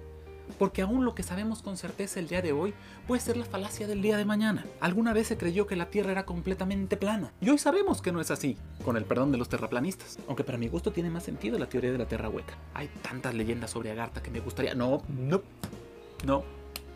porque 0.59 0.83
aún 0.83 1.05
lo 1.05 1.15
que 1.15 1.23
sabemos 1.23 1.63
con 1.63 1.77
certeza 1.77 2.21
el 2.21 2.29
día 2.29 2.43
de 2.43 2.53
hoy 2.53 2.75
puede 3.07 3.21
ser 3.21 3.37
la 3.37 3.45
falacia 3.45 3.87
del 3.87 4.01
día 4.01 4.17
de 4.17 4.25
mañana. 4.25 4.65
Alguna 4.81 5.13
vez 5.13 5.27
se 5.27 5.37
creyó 5.37 5.67
que 5.67 5.77
la 5.77 5.91
Tierra 5.91 6.13
era 6.13 6.25
completamente 6.25 6.97
plana, 6.97 7.33
y 7.41 7.51
hoy 7.51 7.59
sabemos 7.59 8.01
que 8.01 8.13
no 8.13 8.21
es 8.21 8.31
así, 8.31 8.57
con 8.85 8.97
el 8.97 9.05
perdón 9.05 9.33
de 9.33 9.39
los 9.39 9.49
terraplanistas. 9.49 10.19
Aunque 10.27 10.45
para 10.45 10.59
mi 10.59 10.69
gusto 10.69 10.93
tiene 10.93 11.11
más 11.11 11.25
sentido 11.25 11.59
la 11.59 11.69
teoría 11.69 11.93
de 11.93 11.99
la 11.99 12.09
Tierra 12.09 12.29
hueca. 12.29 12.55
Hay 12.75 12.89
tantas 13.03 13.35
leyendas 13.35 13.71
sobre 13.71 13.91
Agartha 13.91 14.23
que 14.23 14.31
me 14.31 14.41
gustaría... 14.41 14.75
No, 14.75 15.03
no, 15.09 15.43
no, 16.25 16.45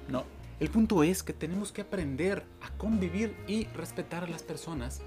no. 0.09 0.25
El 0.61 0.71
punto 0.71 1.03
es 1.03 1.23
que 1.23 1.33
tenemos 1.33 1.73
que 1.73 1.83
aprender 1.83 2.45
a 2.61 2.71
convivir 2.79 3.37
y 3.49 3.65
respetar 3.67 4.25
a 4.25 4.29
las 4.29 4.43
personas 4.43 5.03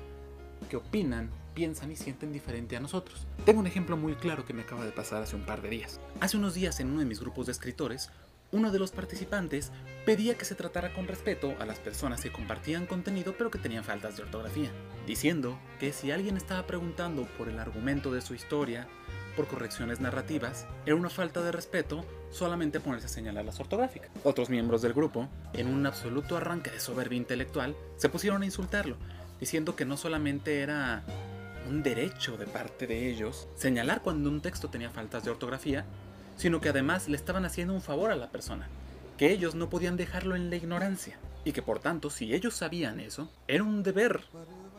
que 0.69 0.75
opinan 0.75 1.29
piensan 1.55 1.91
y 1.91 1.95
sienten 1.95 2.31
diferente 2.31 2.77
a 2.77 2.79
nosotros. 2.79 3.25
Tengo 3.45 3.61
un 3.61 3.67
ejemplo 3.67 3.97
muy 3.97 4.13
claro 4.13 4.45
que 4.45 4.53
me 4.53 4.61
acaba 4.61 4.85
de 4.85 4.91
pasar 4.91 5.23
hace 5.23 5.35
un 5.35 5.45
par 5.45 5.63
de 5.63 5.69
días. 5.69 5.99
Hace 6.19 6.37
unos 6.37 6.53
días 6.53 6.79
en 6.79 6.91
uno 6.91 6.99
de 6.99 7.05
mis 7.05 7.19
grupos 7.19 7.47
de 7.47 7.53
escritores 7.53 8.11
uno 8.51 8.71
de 8.71 8.79
los 8.79 8.91
participantes 8.91 9.71
pedía 10.05 10.37
que 10.37 10.45
se 10.45 10.55
tratara 10.55 10.93
con 10.93 11.07
respeto 11.07 11.55
a 11.59 11.65
las 11.65 11.79
personas 11.79 12.21
que 12.21 12.31
compartían 12.31 12.85
contenido 12.85 13.35
pero 13.37 13.51
que 13.51 13.59
tenían 13.59 13.83
faltas 13.83 14.15
de 14.15 14.23
ortografía, 14.23 14.69
diciendo 15.07 15.59
que 15.79 15.91
si 15.91 16.11
alguien 16.11 16.37
estaba 16.37 16.65
preguntando 16.65 17.23
por 17.37 17.49
el 17.49 17.59
argumento 17.59 18.13
de 18.13 18.21
su 18.21 18.33
historia, 18.33 18.87
por 19.35 19.47
correcciones 19.47 19.99
narrativas, 19.99 20.65
era 20.85 20.95
una 20.95 21.09
falta 21.09 21.41
de 21.41 21.51
respeto 21.51 22.05
solamente 22.31 22.79
ponerse 22.79 23.07
a 23.07 23.09
señalar 23.09 23.43
las 23.43 23.59
ortográficas. 23.59 24.09
Otros 24.23 24.49
miembros 24.49 24.81
del 24.81 24.93
grupo, 24.93 25.27
en 25.53 25.67
un 25.67 25.85
absoluto 25.85 26.37
arranque 26.37 26.71
de 26.71 26.79
soberbia 26.79 27.17
intelectual, 27.17 27.75
se 27.97 28.07
pusieron 28.07 28.43
a 28.43 28.45
insultarlo, 28.45 28.95
diciendo 29.39 29.75
que 29.75 29.83
no 29.83 29.97
solamente 29.97 30.61
era 30.61 31.03
un 31.67 31.83
derecho 31.83 32.37
de 32.37 32.45
parte 32.45 32.87
de 32.87 33.09
ellos 33.09 33.47
señalar 33.55 34.01
cuando 34.01 34.29
un 34.29 34.41
texto 34.41 34.69
tenía 34.69 34.89
faltas 34.89 35.23
de 35.23 35.31
ortografía, 35.31 35.85
sino 36.37 36.61
que 36.61 36.69
además 36.69 37.07
le 37.07 37.17
estaban 37.17 37.45
haciendo 37.45 37.73
un 37.73 37.81
favor 37.81 38.11
a 38.11 38.15
la 38.15 38.29
persona, 38.29 38.67
que 39.17 39.31
ellos 39.31 39.55
no 39.55 39.69
podían 39.69 39.97
dejarlo 39.97 40.35
en 40.35 40.49
la 40.49 40.55
ignorancia, 40.57 41.17
y 41.43 41.51
que 41.51 41.61
por 41.61 41.79
tanto 41.79 42.09
si 42.09 42.33
ellos 42.33 42.55
sabían 42.55 42.99
eso, 42.99 43.29
era 43.47 43.63
un 43.63 43.83
deber 43.83 44.21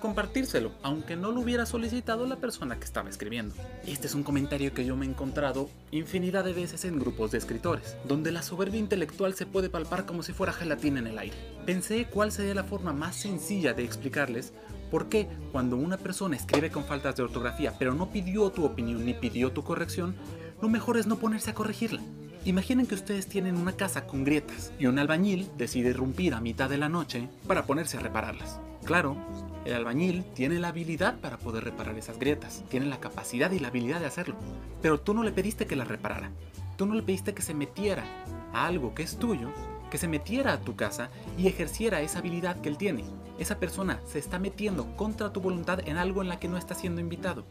compartírselo, 0.00 0.72
aunque 0.82 1.16
no 1.16 1.32
lo 1.32 1.40
hubiera 1.40 1.64
solicitado 1.64 2.26
la 2.26 2.36
persona 2.36 2.78
que 2.78 2.84
estaba 2.84 3.08
escribiendo. 3.08 3.54
Este 3.86 4.06
es 4.06 4.14
un 4.14 4.22
comentario 4.22 4.74
que 4.74 4.84
yo 4.84 4.94
me 4.94 5.06
he 5.06 5.08
encontrado 5.08 5.70
infinidad 5.90 6.44
de 6.44 6.52
veces 6.52 6.84
en 6.84 6.98
grupos 6.98 7.30
de 7.30 7.38
escritores, 7.38 7.96
donde 8.04 8.30
la 8.30 8.42
soberbia 8.42 8.78
intelectual 8.78 9.34
se 9.34 9.46
puede 9.46 9.70
palpar 9.70 10.04
como 10.04 10.22
si 10.22 10.32
fuera 10.32 10.52
gelatina 10.52 10.98
en 10.98 11.06
el 11.06 11.18
aire. 11.18 11.36
Pensé 11.64 12.06
cuál 12.06 12.30
sería 12.30 12.54
la 12.54 12.64
forma 12.64 12.92
más 12.92 13.16
sencilla 13.16 13.72
de 13.72 13.84
explicarles 13.84 14.52
por 14.90 15.08
qué 15.08 15.28
cuando 15.52 15.76
una 15.76 15.96
persona 15.96 16.36
escribe 16.36 16.70
con 16.70 16.84
faltas 16.84 17.16
de 17.16 17.22
ortografía 17.22 17.74
pero 17.78 17.94
no 17.94 18.10
pidió 18.10 18.50
tu 18.50 18.64
opinión 18.64 19.04
ni 19.04 19.14
pidió 19.14 19.52
tu 19.52 19.64
corrección, 19.64 20.14
lo 20.60 20.68
mejor 20.68 20.96
es 20.96 21.06
no 21.06 21.16
ponerse 21.16 21.50
a 21.50 21.54
corregirla. 21.54 22.00
Imaginen 22.44 22.86
que 22.86 22.94
ustedes 22.94 23.26
tienen 23.26 23.56
una 23.56 23.72
casa 23.72 24.06
con 24.06 24.22
grietas 24.22 24.72
y 24.78 24.86
un 24.86 24.98
albañil 25.00 25.48
decide 25.58 25.90
irrumpir 25.90 26.32
a 26.32 26.40
mitad 26.40 26.70
de 26.70 26.78
la 26.78 26.88
noche 26.88 27.28
para 27.48 27.66
ponerse 27.66 27.96
a 27.96 28.00
repararlas. 28.00 28.60
Claro, 28.84 29.16
el 29.64 29.74
albañil 29.74 30.24
tiene 30.32 30.60
la 30.60 30.68
habilidad 30.68 31.18
para 31.18 31.38
poder 31.38 31.64
reparar 31.64 31.98
esas 31.98 32.20
grietas, 32.20 32.62
tiene 32.68 32.86
la 32.86 33.00
capacidad 33.00 33.50
y 33.50 33.58
la 33.58 33.68
habilidad 33.68 33.98
de 33.98 34.06
hacerlo, 34.06 34.36
pero 34.80 35.00
tú 35.00 35.12
no 35.12 35.24
le 35.24 35.32
pediste 35.32 35.66
que 35.66 35.74
las 35.74 35.88
reparara, 35.88 36.30
tú 36.76 36.86
no 36.86 36.94
le 36.94 37.02
pediste 37.02 37.34
que 37.34 37.42
se 37.42 37.52
metiera 37.52 38.04
a 38.52 38.66
algo 38.66 38.94
que 38.94 39.02
es 39.02 39.18
tuyo, 39.18 39.50
que 39.96 40.00
se 40.00 40.08
metiera 40.08 40.52
a 40.52 40.60
tu 40.60 40.76
casa 40.76 41.08
y 41.38 41.46
ejerciera 41.46 42.02
esa 42.02 42.18
habilidad 42.18 42.60
que 42.60 42.68
él 42.68 42.76
tiene. 42.76 43.02
Esa 43.38 43.58
persona 43.58 43.98
se 44.04 44.18
está 44.18 44.38
metiendo 44.38 44.94
contra 44.94 45.32
tu 45.32 45.40
voluntad 45.40 45.80
en 45.88 45.96
algo 45.96 46.20
en 46.20 46.28
la 46.28 46.38
que 46.38 46.48
no 46.48 46.58
está 46.58 46.74
siendo 46.74 47.00
invitado. 47.00 47.46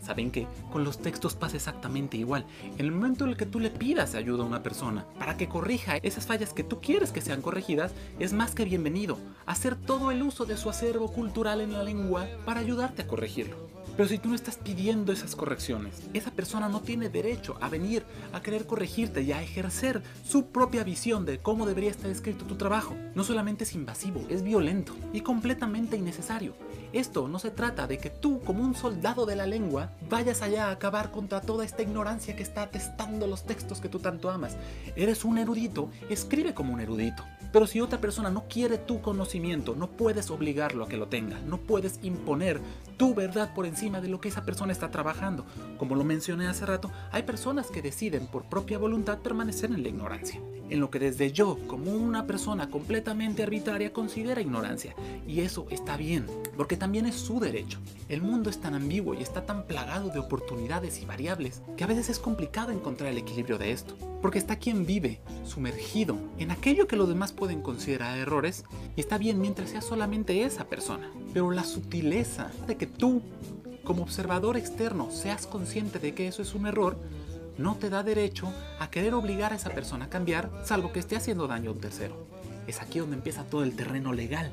Saben 0.00 0.30
que 0.30 0.46
con 0.70 0.84
los 0.84 0.98
textos 0.98 1.34
pasa 1.34 1.56
exactamente 1.56 2.16
igual. 2.16 2.46
En 2.76 2.86
el 2.86 2.92
momento 2.92 3.24
en 3.24 3.30
el 3.30 3.36
que 3.36 3.46
tú 3.46 3.58
le 3.58 3.70
pidas 3.70 4.14
ayuda 4.14 4.44
a 4.44 4.46
una 4.46 4.62
persona 4.62 5.06
para 5.18 5.36
que 5.36 5.48
corrija 5.48 5.96
esas 5.96 6.24
fallas 6.24 6.52
que 6.52 6.62
tú 6.62 6.80
quieres 6.80 7.10
que 7.10 7.20
sean 7.20 7.42
corregidas, 7.42 7.92
es 8.20 8.32
más 8.32 8.54
que 8.54 8.64
bienvenido. 8.64 9.18
Hacer 9.44 9.74
todo 9.74 10.12
el 10.12 10.22
uso 10.22 10.44
de 10.46 10.56
su 10.56 10.70
acervo 10.70 11.12
cultural 11.12 11.60
en 11.60 11.72
la 11.72 11.82
lengua 11.82 12.28
para 12.44 12.60
ayudarte 12.60 13.02
a 13.02 13.08
corregirlo. 13.08 13.56
Pero 13.98 14.08
si 14.08 14.18
tú 14.18 14.28
no 14.28 14.36
estás 14.36 14.58
pidiendo 14.58 15.10
esas 15.10 15.34
correcciones, 15.34 16.08
esa 16.14 16.30
persona 16.30 16.68
no 16.68 16.82
tiene 16.82 17.08
derecho 17.08 17.58
a 17.60 17.68
venir 17.68 18.04
a 18.32 18.40
querer 18.40 18.64
corregirte 18.64 19.22
y 19.22 19.32
a 19.32 19.42
ejercer 19.42 20.04
su 20.24 20.46
propia 20.52 20.84
visión 20.84 21.26
de 21.26 21.40
cómo 21.40 21.66
debería 21.66 21.90
estar 21.90 22.08
escrito 22.08 22.44
tu 22.44 22.54
trabajo. 22.54 22.94
No 23.16 23.24
solamente 23.24 23.64
es 23.64 23.74
invasivo, 23.74 24.24
es 24.28 24.44
violento 24.44 24.94
y 25.12 25.22
completamente 25.22 25.96
innecesario. 25.96 26.54
Esto 26.92 27.28
no 27.28 27.38
se 27.38 27.50
trata 27.50 27.86
de 27.86 27.98
que 27.98 28.08
tú, 28.08 28.40
como 28.40 28.62
un 28.62 28.74
soldado 28.74 29.26
de 29.26 29.36
la 29.36 29.46
lengua, 29.46 29.92
vayas 30.08 30.40
allá 30.40 30.68
a 30.68 30.70
acabar 30.70 31.10
contra 31.10 31.42
toda 31.42 31.64
esta 31.64 31.82
ignorancia 31.82 32.34
que 32.34 32.42
está 32.42 32.62
atestando 32.62 33.26
los 33.26 33.44
textos 33.44 33.80
que 33.80 33.88
tú 33.88 33.98
tanto 33.98 34.30
amas. 34.30 34.56
Eres 34.96 35.24
un 35.24 35.36
erudito, 35.36 35.90
escribe 36.08 36.54
como 36.54 36.72
un 36.72 36.80
erudito. 36.80 37.24
Pero 37.52 37.66
si 37.66 37.80
otra 37.80 38.00
persona 38.00 38.30
no 38.30 38.44
quiere 38.48 38.78
tu 38.78 39.00
conocimiento, 39.00 39.74
no 39.74 39.88
puedes 39.88 40.30
obligarlo 40.30 40.84
a 40.84 40.88
que 40.88 40.96
lo 40.98 41.08
tenga, 41.08 41.38
no 41.40 41.58
puedes 41.58 41.98
imponer 42.02 42.60
tu 42.96 43.14
verdad 43.14 43.54
por 43.54 43.64
encima 43.64 44.00
de 44.00 44.08
lo 44.08 44.20
que 44.20 44.28
esa 44.28 44.44
persona 44.44 44.72
está 44.72 44.90
trabajando. 44.90 45.46
Como 45.78 45.94
lo 45.94 46.04
mencioné 46.04 46.46
hace 46.46 46.66
rato, 46.66 46.90
hay 47.10 47.22
personas 47.22 47.68
que 47.68 47.80
deciden 47.82 48.26
por 48.26 48.44
propia 48.44 48.78
voluntad 48.78 49.18
permanecer 49.18 49.70
en 49.70 49.82
la 49.82 49.88
ignorancia, 49.88 50.40
en 50.70 50.80
lo 50.80 50.90
que 50.90 50.98
desde 50.98 51.32
yo, 51.32 51.58
como 51.66 51.92
una 51.92 52.26
persona 52.26 52.70
completamente 52.70 53.42
arbitraria, 53.42 53.92
considera 53.92 54.40
ignorancia. 54.40 54.94
Y 55.26 55.40
eso 55.40 55.66
está 55.70 55.96
bien, 55.96 56.26
porque 56.56 56.76
también 56.76 57.06
es 57.06 57.14
su 57.16 57.40
derecho. 57.40 57.78
El 58.08 58.22
mundo 58.22 58.50
es 58.50 58.60
tan 58.60 58.74
ambiguo 58.74 59.14
y 59.14 59.22
está 59.22 59.46
tan 59.46 59.66
plagado 59.66 60.10
de 60.10 60.18
oportunidades 60.18 61.00
y 61.02 61.06
variables 61.06 61.62
que 61.76 61.84
a 61.84 61.88
veces 61.88 62.08
es 62.08 62.18
complicado 62.18 62.72
encontrar 62.72 63.10
el 63.10 63.18
equilibrio 63.18 63.58
de 63.58 63.72
esto, 63.72 63.96
porque 64.20 64.38
está 64.38 64.56
quien 64.56 64.86
vive 64.86 65.20
sumergido 65.44 66.18
en 66.38 66.50
aquello 66.50 66.86
que 66.86 66.96
los 66.96 67.08
demás 67.08 67.32
pueden 67.32 67.62
considerar 67.62 68.18
errores 68.18 68.64
y 68.96 69.00
está 69.00 69.18
bien 69.18 69.40
mientras 69.40 69.70
sea 69.70 69.80
solamente 69.80 70.42
esa 70.42 70.64
persona. 70.64 71.10
Pero 71.32 71.50
la 71.50 71.64
sutileza 71.64 72.50
de 72.66 72.76
que 72.76 72.86
tú, 72.86 73.22
como 73.84 74.02
observador 74.02 74.56
externo, 74.56 75.10
seas 75.10 75.46
consciente 75.46 75.98
de 75.98 76.14
que 76.14 76.28
eso 76.28 76.42
es 76.42 76.54
un 76.54 76.66
error, 76.66 76.98
no 77.58 77.74
te 77.74 77.90
da 77.90 78.02
derecho 78.02 78.52
a 78.78 78.88
querer 78.88 79.14
obligar 79.14 79.52
a 79.52 79.56
esa 79.56 79.70
persona 79.70 80.06
a 80.06 80.08
cambiar, 80.08 80.50
salvo 80.64 80.92
que 80.92 81.00
esté 81.00 81.16
haciendo 81.16 81.48
daño 81.48 81.70
a 81.70 81.74
un 81.74 81.80
tercero. 81.80 82.26
Es 82.66 82.80
aquí 82.80 83.00
donde 83.00 83.16
empieza 83.16 83.44
todo 83.44 83.64
el 83.64 83.74
terreno 83.74 84.12
legal, 84.12 84.52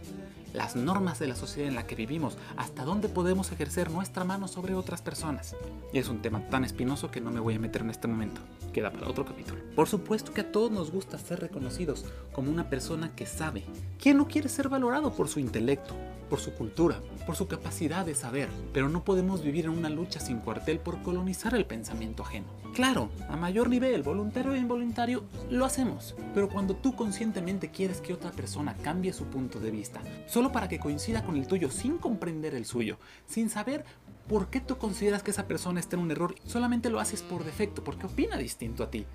las 0.53 0.75
normas 0.75 1.19
de 1.19 1.27
la 1.27 1.35
sociedad 1.35 1.69
en 1.69 1.75
la 1.75 1.85
que 1.85 1.95
vivimos, 1.95 2.37
hasta 2.57 2.83
dónde 2.83 3.07
podemos 3.07 3.51
ejercer 3.51 3.91
nuestra 3.91 4.23
mano 4.23 4.47
sobre 4.47 4.73
otras 4.73 5.01
personas. 5.01 5.55
Y 5.93 5.99
es 5.99 6.09
un 6.09 6.21
tema 6.21 6.49
tan 6.49 6.65
espinoso 6.65 7.11
que 7.11 7.21
no 7.21 7.29
me 7.29 7.39
voy 7.39 7.55
a 7.55 7.59
meter 7.59 7.81
en 7.81 7.91
este 7.91 8.07
momento. 8.07 8.41
Queda 8.75 8.91
para 8.91 9.07
otro 9.07 9.23
capítulo. 9.23 9.61
Por 9.73 9.87
supuesto 9.87 10.33
que 10.33 10.41
a 10.41 10.51
todos 10.51 10.69
nos 10.69 10.91
gusta 10.91 11.17
ser 11.17 11.39
reconocidos 11.39 12.03
como 12.33 12.51
una 12.51 12.69
persona 12.69 13.15
que 13.15 13.25
sabe. 13.25 13.63
¿Quién 13.97 14.17
no 14.17 14.27
quiere 14.27 14.49
ser 14.49 14.67
valorado 14.67 15.13
por 15.13 15.29
su 15.29 15.39
intelecto, 15.39 15.95
por 16.29 16.41
su 16.41 16.53
cultura, 16.55 16.99
por 17.25 17.37
su 17.37 17.47
capacidad 17.47 18.05
de 18.05 18.15
saber? 18.15 18.49
Pero 18.73 18.89
no 18.89 19.05
podemos 19.05 19.41
vivir 19.41 19.63
en 19.63 19.71
una 19.71 19.87
lucha 19.87 20.19
sin 20.19 20.39
cuartel 20.39 20.79
por 20.79 21.01
colonizar 21.03 21.55
el 21.55 21.65
pensamiento 21.65 22.23
ajeno. 22.23 22.47
Claro, 22.73 23.09
a 23.29 23.37
mayor 23.37 23.69
nivel, 23.69 24.03
voluntario 24.03 24.53
e 24.53 24.57
involuntario, 24.57 25.23
lo 25.49 25.63
hacemos. 25.63 26.13
Pero 26.33 26.49
cuando 26.49 26.75
tú 26.75 26.97
conscientemente 26.97 27.71
quieres 27.71 28.01
que 28.01 28.13
otra 28.13 28.31
persona 28.31 28.75
cambie 28.83 29.13
su 29.13 29.23
punto 29.27 29.61
de 29.61 29.71
vista, 29.71 30.01
solo 30.27 30.51
para 30.51 30.67
que 30.67 30.79
coincida 30.79 31.23
con 31.23 31.37
el 31.37 31.47
tuyo 31.47 31.71
sin 31.71 31.97
comprender 31.97 32.53
el 32.53 32.65
suyo, 32.65 32.97
sin 33.25 33.49
saber 33.49 33.85
por 34.27 34.47
qué 34.47 34.59
tú 34.59 34.77
consideras 34.77 35.23
que 35.23 35.31
esa 35.31 35.47
persona 35.47 35.79
está 35.79 35.95
en 35.95 36.01
un 36.01 36.11
error, 36.11 36.35
solamente 36.45 36.89
lo 36.89 36.99
haces 36.99 37.21
por 37.21 37.43
defecto, 37.43 37.83
porque 37.83 38.07
opina 38.07 38.37
distinto 38.37 38.83
a 38.83 38.89
ti. 38.89 39.05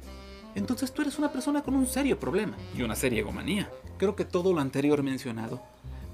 Entonces 0.54 0.92
tú 0.92 1.02
eres 1.02 1.18
una 1.18 1.32
persona 1.32 1.62
con 1.62 1.74
un 1.74 1.86
serio 1.86 2.18
problema 2.18 2.56
y 2.76 2.82
una 2.82 2.96
seria 2.96 3.20
egomanía. 3.20 3.70
Creo 3.98 4.16
que 4.16 4.24
todo 4.24 4.52
lo 4.52 4.60
anterior 4.60 5.02
mencionado 5.02 5.60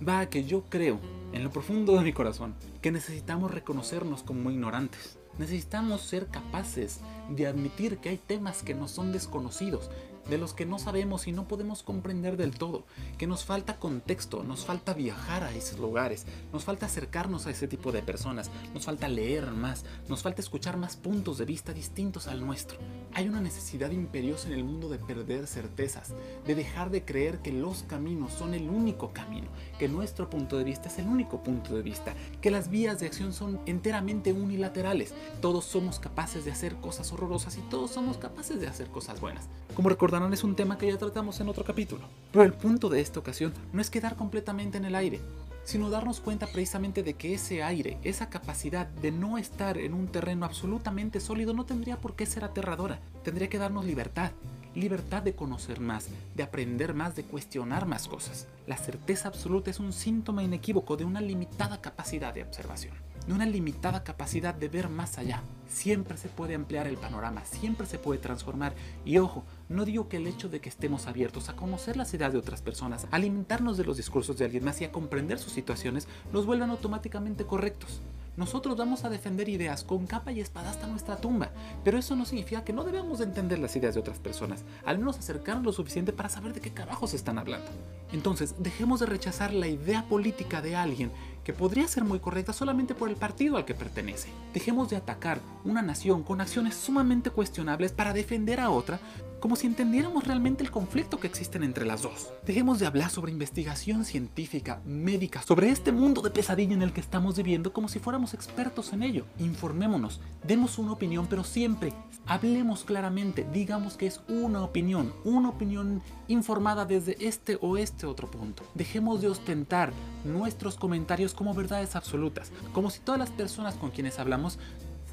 va 0.06 0.20
a 0.20 0.28
que 0.28 0.44
yo 0.44 0.64
creo, 0.68 0.98
en 1.32 1.42
lo 1.42 1.50
profundo 1.50 1.94
de 1.94 2.02
mi 2.02 2.12
corazón, 2.12 2.54
que 2.82 2.90
necesitamos 2.90 3.50
reconocernos 3.50 4.22
como 4.22 4.50
ignorantes. 4.50 5.18
Necesitamos 5.38 6.02
ser 6.02 6.26
capaces 6.28 7.00
de 7.30 7.46
admitir 7.46 7.98
que 7.98 8.10
hay 8.10 8.18
temas 8.18 8.62
que 8.62 8.74
nos 8.74 8.90
son 8.90 9.12
desconocidos, 9.12 9.90
de 10.28 10.38
los 10.38 10.54
que 10.54 10.66
no 10.66 10.78
sabemos 10.78 11.26
y 11.26 11.32
no 11.32 11.48
podemos 11.48 11.82
comprender 11.82 12.36
del 12.36 12.56
todo, 12.56 12.84
que 13.18 13.26
nos 13.26 13.44
falta 13.44 13.78
contexto, 13.78 14.42
nos 14.42 14.64
falta 14.64 14.94
viajar 14.94 15.44
a 15.44 15.54
esos 15.54 15.78
lugares, 15.78 16.26
nos 16.52 16.64
falta 16.64 16.86
acercarnos 16.86 17.46
a 17.46 17.50
ese 17.50 17.68
tipo 17.68 17.92
de 17.92 18.02
personas, 18.02 18.50
nos 18.74 18.84
falta 18.84 19.08
leer 19.08 19.50
más, 19.52 19.84
nos 20.08 20.22
falta 20.22 20.40
escuchar 20.40 20.76
más 20.76 20.96
puntos 20.96 21.38
de 21.38 21.44
vista 21.44 21.72
distintos 21.72 22.26
al 22.26 22.44
nuestro. 22.44 22.78
Hay 23.14 23.28
una 23.28 23.40
necesidad 23.40 23.90
imperiosa 23.90 24.48
en 24.48 24.54
el 24.54 24.64
mundo 24.64 24.88
de 24.88 24.98
perder 24.98 25.46
certezas, 25.46 26.14
de 26.46 26.54
dejar 26.54 26.90
de 26.90 27.04
creer 27.04 27.38
que 27.38 27.52
los 27.52 27.82
caminos 27.84 28.32
son 28.32 28.54
el 28.54 28.68
único 28.68 29.12
camino, 29.12 29.48
que 29.78 29.88
nuestro 29.88 30.28
punto 30.28 30.58
de 30.58 30.64
vista 30.64 30.88
es 30.88 30.98
el 30.98 31.06
único 31.06 31.42
punto 31.42 31.74
de 31.74 31.82
vista, 31.82 32.14
que 32.40 32.50
las 32.50 32.68
vías 32.68 33.00
de 33.00 33.06
acción 33.06 33.32
son 33.32 33.60
enteramente 33.66 34.32
unilaterales. 34.32 35.14
Todos 35.40 35.64
somos 35.64 35.98
capaces 35.98 36.44
de 36.44 36.52
hacer 36.52 36.76
cosas 36.76 37.12
horrorosas 37.12 37.56
y 37.56 37.60
todos 37.62 37.90
somos 37.90 38.18
capaces 38.18 38.60
de 38.60 38.66
hacer 38.66 38.88
cosas 38.88 39.20
buenas. 39.20 39.48
Como 39.74 39.88
recordarán 40.16 40.32
es 40.32 40.44
un 40.44 40.56
tema 40.56 40.78
que 40.78 40.86
ya 40.86 40.96
tratamos 40.96 41.40
en 41.40 41.48
otro 41.48 41.64
capítulo. 41.64 42.02
Pero 42.32 42.44
el 42.44 42.52
punto 42.54 42.88
de 42.88 43.00
esta 43.00 43.20
ocasión 43.20 43.52
no 43.72 43.80
es 43.80 43.90
quedar 43.90 44.16
completamente 44.16 44.78
en 44.78 44.86
el 44.86 44.94
aire, 44.94 45.20
sino 45.64 45.90
darnos 45.90 46.20
cuenta 46.20 46.46
precisamente 46.46 47.02
de 47.02 47.14
que 47.14 47.34
ese 47.34 47.62
aire, 47.62 47.98
esa 48.02 48.30
capacidad 48.30 48.86
de 48.86 49.10
no 49.10 49.36
estar 49.36 49.76
en 49.76 49.92
un 49.92 50.06
terreno 50.06 50.46
absolutamente 50.46 51.20
sólido 51.20 51.52
no 51.52 51.66
tendría 51.66 51.98
por 51.98 52.14
qué 52.14 52.24
ser 52.24 52.44
aterradora, 52.44 52.98
tendría 53.24 53.48
que 53.48 53.58
darnos 53.58 53.84
libertad, 53.84 54.30
libertad 54.74 55.22
de 55.22 55.34
conocer 55.34 55.80
más, 55.80 56.08
de 56.34 56.42
aprender 56.42 56.94
más, 56.94 57.14
de 57.14 57.24
cuestionar 57.24 57.86
más 57.86 58.08
cosas. 58.08 58.46
La 58.66 58.78
certeza 58.78 59.28
absoluta 59.28 59.70
es 59.70 59.80
un 59.80 59.92
síntoma 59.92 60.42
inequívoco 60.42 60.96
de 60.96 61.04
una 61.04 61.20
limitada 61.20 61.80
capacidad 61.82 62.32
de 62.32 62.42
observación, 62.42 62.94
de 63.26 63.32
una 63.32 63.46
limitada 63.46 64.04
capacidad 64.04 64.54
de 64.54 64.68
ver 64.68 64.88
más 64.88 65.18
allá. 65.18 65.42
Siempre 65.68 66.16
se 66.16 66.28
puede 66.28 66.54
ampliar 66.54 66.86
el 66.86 66.96
panorama, 66.96 67.44
siempre 67.44 67.86
se 67.86 67.98
puede 67.98 68.20
transformar. 68.20 68.74
Y 69.04 69.18
ojo, 69.18 69.44
no 69.68 69.84
digo 69.84 70.08
que 70.08 70.16
el 70.18 70.26
hecho 70.26 70.48
de 70.48 70.60
que 70.60 70.68
estemos 70.68 71.06
abiertos 71.06 71.48
a 71.48 71.56
conocer 71.56 71.96
las 71.96 72.14
ideas 72.14 72.32
de 72.32 72.38
otras 72.38 72.62
personas, 72.62 73.06
alimentarnos 73.10 73.76
de 73.76 73.84
los 73.84 73.96
discursos 73.96 74.38
de 74.38 74.44
alguien 74.44 74.64
más 74.64 74.80
y 74.80 74.84
a 74.84 74.92
comprender 74.92 75.38
sus 75.38 75.52
situaciones, 75.52 76.08
nos 76.32 76.46
vuelvan 76.46 76.70
automáticamente 76.70 77.44
correctos. 77.44 78.00
Nosotros 78.36 78.76
vamos 78.76 79.04
a 79.04 79.08
defender 79.08 79.48
ideas 79.48 79.82
con 79.82 80.06
capa 80.06 80.30
y 80.30 80.40
espada 80.40 80.68
hasta 80.68 80.86
nuestra 80.86 81.16
tumba, 81.16 81.52
pero 81.82 81.96
eso 81.96 82.14
no 82.14 82.26
significa 82.26 82.64
que 82.64 82.74
no 82.74 82.84
debemos 82.84 83.18
de 83.18 83.24
entender 83.24 83.58
las 83.58 83.74
ideas 83.76 83.94
de 83.94 84.00
otras 84.00 84.18
personas, 84.18 84.62
al 84.84 84.98
menos 84.98 85.18
acercarnos 85.18 85.64
lo 85.64 85.72
suficiente 85.72 86.12
para 86.12 86.28
saber 86.28 86.52
de 86.52 86.60
qué 86.60 86.70
carajos 86.70 87.14
están 87.14 87.38
hablando. 87.38 87.70
Entonces, 88.12 88.54
dejemos 88.58 89.00
de 89.00 89.06
rechazar 89.06 89.54
la 89.54 89.68
idea 89.68 90.04
política 90.06 90.60
de 90.60 90.76
alguien 90.76 91.10
que 91.44 91.54
podría 91.54 91.88
ser 91.88 92.04
muy 92.04 92.18
correcta 92.18 92.52
solamente 92.52 92.94
por 92.94 93.08
el 93.08 93.16
partido 93.16 93.56
al 93.56 93.64
que 93.64 93.74
pertenece. 93.74 94.28
Dejemos 94.52 94.90
de 94.90 94.96
atacar 94.96 95.40
una 95.64 95.80
nación 95.80 96.22
con 96.22 96.40
acciones 96.40 96.74
sumamente 96.74 97.30
cuestionables 97.30 97.92
para 97.92 98.12
defender 98.12 98.60
a 98.60 98.68
otra 98.68 99.00
como 99.40 99.56
si 99.56 99.66
entendiéramos 99.66 100.24
realmente 100.24 100.64
el 100.64 100.70
conflicto 100.70 101.18
que 101.20 101.26
existen 101.26 101.62
entre 101.62 101.84
las 101.84 102.02
dos. 102.02 102.30
Dejemos 102.44 102.78
de 102.78 102.86
hablar 102.86 103.10
sobre 103.10 103.32
investigación 103.32 104.04
científica, 104.04 104.80
médica, 104.84 105.42
sobre 105.42 105.70
este 105.70 105.92
mundo 105.92 106.22
de 106.22 106.30
pesadilla 106.30 106.74
en 106.74 106.82
el 106.82 106.92
que 106.92 107.00
estamos 107.00 107.36
viviendo 107.36 107.72
como 107.72 107.88
si 107.88 107.98
fuéramos 107.98 108.34
expertos 108.34 108.92
en 108.92 109.02
ello. 109.02 109.24
Informémonos, 109.38 110.20
demos 110.46 110.78
una 110.78 110.92
opinión, 110.92 111.26
pero 111.28 111.44
siempre 111.44 111.92
hablemos 112.26 112.84
claramente, 112.84 113.46
digamos 113.52 113.96
que 113.96 114.06
es 114.06 114.20
una 114.28 114.62
opinión, 114.62 115.12
una 115.24 115.50
opinión 115.50 116.02
informada 116.28 116.84
desde 116.84 117.16
este 117.26 117.58
o 117.60 117.76
este 117.76 118.06
otro 118.06 118.30
punto. 118.30 118.64
Dejemos 118.74 119.20
de 119.20 119.28
ostentar 119.28 119.92
nuestros 120.24 120.76
comentarios 120.76 121.34
como 121.34 121.54
verdades 121.54 121.96
absolutas, 121.96 122.50
como 122.72 122.90
si 122.90 123.00
todas 123.00 123.18
las 123.18 123.30
personas 123.30 123.74
con 123.74 123.90
quienes 123.90 124.18
hablamos 124.18 124.58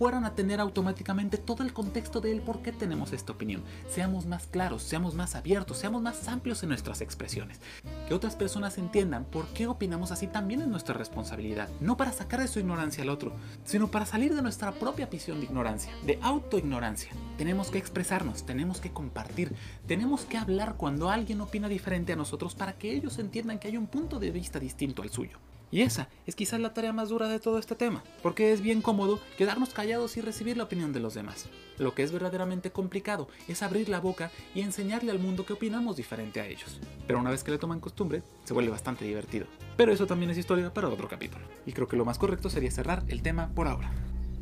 fueran 0.04 0.26
a 0.26 0.36
tener 0.36 0.60
automáticamente 0.60 1.38
todo 1.38 1.64
el 1.64 1.72
contexto 1.72 2.20
de 2.20 2.34
el 2.34 2.42
por 2.42 2.62
qué 2.62 2.74
tenemos 2.74 3.14
esta 3.14 3.32
opinión. 3.32 3.64
Seamos 3.88 4.26
más 4.26 4.48
claros, 4.48 4.84
seamos 4.84 5.16
más 5.16 5.34
abiertos, 5.34 5.78
seamos 5.78 6.02
más 6.02 6.28
amplios 6.28 6.62
en 6.62 6.68
nuestras 6.68 7.00
expresiones. 7.00 7.62
Que 8.06 8.14
otras 8.14 8.36
personas 8.36 8.78
entiendan 8.78 9.24
por 9.24 9.46
qué 9.54 9.66
opinamos 9.66 10.12
así 10.12 10.28
también 10.28 10.62
es 10.62 10.68
nuestra 10.68 10.94
responsabilidad. 10.94 11.70
No 11.80 11.96
para 11.96 12.12
sacar 12.12 12.42
de 12.42 12.50
su 12.50 12.60
ignorancia 12.60 13.02
al 13.02 13.10
otro, 13.12 13.32
sino 13.64 13.92
para 13.92 14.06
salir 14.06 14.36
de 14.36 14.42
nuestra 14.42 14.74
propia 14.74 15.06
visión 15.06 15.40
de 15.40 15.46
ignorancia, 15.46 15.94
de 16.06 16.20
autoignorancia. 16.22 17.14
Tenemos 17.38 17.72
que 17.72 17.78
expresarnos, 17.78 18.46
tenemos 18.46 18.82
que 18.82 18.92
compartir, 18.92 19.56
tenemos 19.88 20.26
que 20.26 20.38
hablar 20.38 20.76
cuando 20.76 21.12
alguien 21.12 21.40
opina 21.40 21.70
diferente 21.70 22.12
a 22.12 22.18
nosotros 22.18 22.56
para 22.56 22.74
que 22.74 22.92
ellos 22.92 23.20
entiendan 23.20 23.58
que 23.58 23.70
hay 23.70 23.78
un 23.78 23.88
punto 23.88 24.20
de 24.20 24.32
vista 24.32 24.60
distinto 24.60 25.02
al 25.02 25.12
suyo. 25.12 25.40
Y 25.74 25.82
esa 25.82 26.08
es 26.28 26.36
quizás 26.36 26.60
la 26.60 26.72
tarea 26.72 26.94
más 26.94 27.10
dura 27.10 27.28
de 27.28 27.40
todo 27.40 27.58
este 27.58 27.74
tema, 27.74 28.04
porque 28.22 28.54
es 28.54 28.62
bien 28.62 28.84
cómodo 28.84 29.20
quedarnos 29.40 29.74
callados 29.74 30.18
y 30.18 30.22
recibir 30.22 30.56
la 30.56 30.66
opinión 30.66 30.94
de 30.94 31.00
los 31.00 31.16
demás. 31.16 31.50
Lo 31.80 31.96
que 31.96 32.04
es 32.04 32.12
verdaderamente 32.12 32.70
complicado 32.72 33.28
es 33.48 33.64
abrir 33.64 33.90
la 33.90 34.00
boca 34.00 34.30
y 34.54 34.62
enseñarle 34.62 35.10
al 35.10 35.18
mundo 35.18 35.48
que 35.48 35.54
opinamos 35.54 35.96
diferente 35.96 36.40
a 36.40 36.46
ellos. 36.46 36.80
Pero 37.08 37.18
una 37.18 37.32
vez 37.32 37.44
que 37.44 37.50
le 37.50 37.58
toman 37.58 37.80
costumbre, 37.80 38.22
se 38.44 38.54
vuelve 38.54 38.70
bastante 38.70 39.04
divertido. 39.04 39.48
Pero 39.76 39.92
eso 39.92 40.06
también 40.06 40.30
es 40.30 40.38
historia 40.38 40.72
para 40.72 40.90
otro 40.90 41.08
capítulo. 41.08 41.44
Y 41.66 41.72
creo 41.72 41.88
que 41.88 41.98
lo 41.98 42.06
más 42.06 42.20
correcto 42.20 42.52
sería 42.52 42.70
cerrar 42.70 43.04
el 43.08 43.24
tema 43.24 43.50
por 43.56 43.68
ahora. 43.68 43.92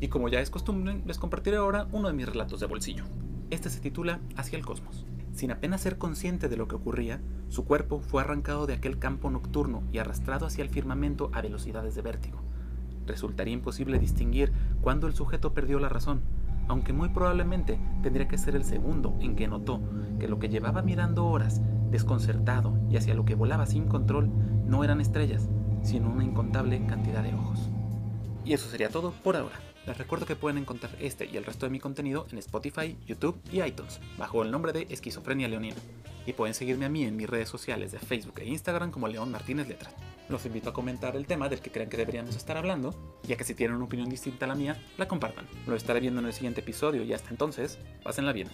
Y 0.00 0.08
como 0.08 0.28
ya 0.28 0.42
es 0.42 0.50
costumbre, 0.50 1.00
les 1.06 1.16
compartiré 1.16 1.56
ahora 1.56 1.88
uno 1.92 2.08
de 2.08 2.14
mis 2.14 2.28
relatos 2.28 2.60
de 2.60 2.66
bolsillo. 2.66 3.04
Este 3.48 3.70
se 3.70 3.80
titula 3.80 4.20
Hacia 4.36 4.58
el 4.58 4.66
Cosmos. 4.66 5.06
Sin 5.32 5.50
apenas 5.50 5.80
ser 5.80 5.98
consciente 5.98 6.48
de 6.48 6.56
lo 6.56 6.68
que 6.68 6.76
ocurría, 6.76 7.20
su 7.48 7.64
cuerpo 7.64 8.00
fue 8.00 8.22
arrancado 8.22 8.66
de 8.66 8.74
aquel 8.74 8.98
campo 8.98 9.30
nocturno 9.30 9.82
y 9.90 9.98
arrastrado 9.98 10.46
hacia 10.46 10.62
el 10.62 10.70
firmamento 10.70 11.30
a 11.32 11.40
velocidades 11.40 11.94
de 11.94 12.02
vértigo. 12.02 12.42
resultaría 13.04 13.52
imposible 13.52 13.98
distinguir 13.98 14.52
cuándo 14.80 15.08
el 15.08 15.14
sujeto 15.14 15.52
perdió 15.52 15.80
la 15.80 15.88
razón, 15.88 16.22
aunque 16.68 16.92
muy 16.92 17.08
probablemente 17.08 17.80
tendría 18.00 18.28
que 18.28 18.38
ser 18.38 18.54
el 18.54 18.64
segundo 18.64 19.16
en 19.20 19.34
que 19.34 19.48
notó 19.48 19.80
que 20.20 20.28
lo 20.28 20.38
que 20.38 20.48
llevaba 20.48 20.82
mirando 20.82 21.26
horas, 21.26 21.60
desconcertado 21.90 22.78
y 22.88 22.96
hacia 22.96 23.14
lo 23.14 23.24
que 23.24 23.34
volaba 23.34 23.66
sin 23.66 23.86
control, 23.86 24.30
no 24.66 24.84
eran 24.84 25.00
estrellas, 25.00 25.48
sino 25.82 26.10
una 26.10 26.22
incontable 26.22 26.86
cantidad 26.86 27.24
de 27.24 27.34
ojos. 27.34 27.70
Y 28.44 28.52
eso 28.52 28.68
sería 28.68 28.88
todo 28.88 29.12
por 29.24 29.36
ahora. 29.36 29.56
Les 29.86 29.98
recuerdo 29.98 30.26
que 30.26 30.36
pueden 30.36 30.58
encontrar 30.58 30.94
este 31.00 31.26
y 31.26 31.36
el 31.36 31.44
resto 31.44 31.66
de 31.66 31.70
mi 31.70 31.80
contenido 31.80 32.26
en 32.30 32.38
Spotify, 32.38 32.96
YouTube 33.04 33.40
y 33.50 33.62
iTunes, 33.62 34.00
bajo 34.16 34.42
el 34.42 34.50
nombre 34.52 34.72
de 34.72 34.86
Esquizofrenia 34.88 35.48
Leonina. 35.48 35.76
Y 36.24 36.34
pueden 36.34 36.54
seguirme 36.54 36.84
a 36.84 36.88
mí 36.88 37.02
en 37.04 37.16
mis 37.16 37.28
redes 37.28 37.48
sociales 37.48 37.90
de 37.90 37.98
Facebook 37.98 38.38
e 38.38 38.46
Instagram 38.46 38.92
como 38.92 39.08
León 39.08 39.32
Martínez 39.32 39.66
Letra. 39.66 39.90
Los 40.28 40.46
invito 40.46 40.70
a 40.70 40.72
comentar 40.72 41.16
el 41.16 41.26
tema 41.26 41.48
del 41.48 41.60
que 41.60 41.72
crean 41.72 41.88
que 41.88 41.96
deberíamos 41.96 42.36
estar 42.36 42.56
hablando, 42.56 42.94
ya 43.24 43.36
que 43.36 43.42
si 43.42 43.54
tienen 43.54 43.76
una 43.76 43.86
opinión 43.86 44.08
distinta 44.08 44.44
a 44.44 44.48
la 44.48 44.54
mía, 44.54 44.80
la 44.98 45.08
compartan. 45.08 45.48
Lo 45.66 45.74
estaré 45.74 45.98
viendo 45.98 46.20
en 46.20 46.26
el 46.26 46.32
siguiente 46.32 46.60
episodio 46.60 47.02
y 47.02 47.12
hasta 47.12 47.30
entonces, 47.30 47.80
pásenla 48.04 48.32
bien. 48.32 48.48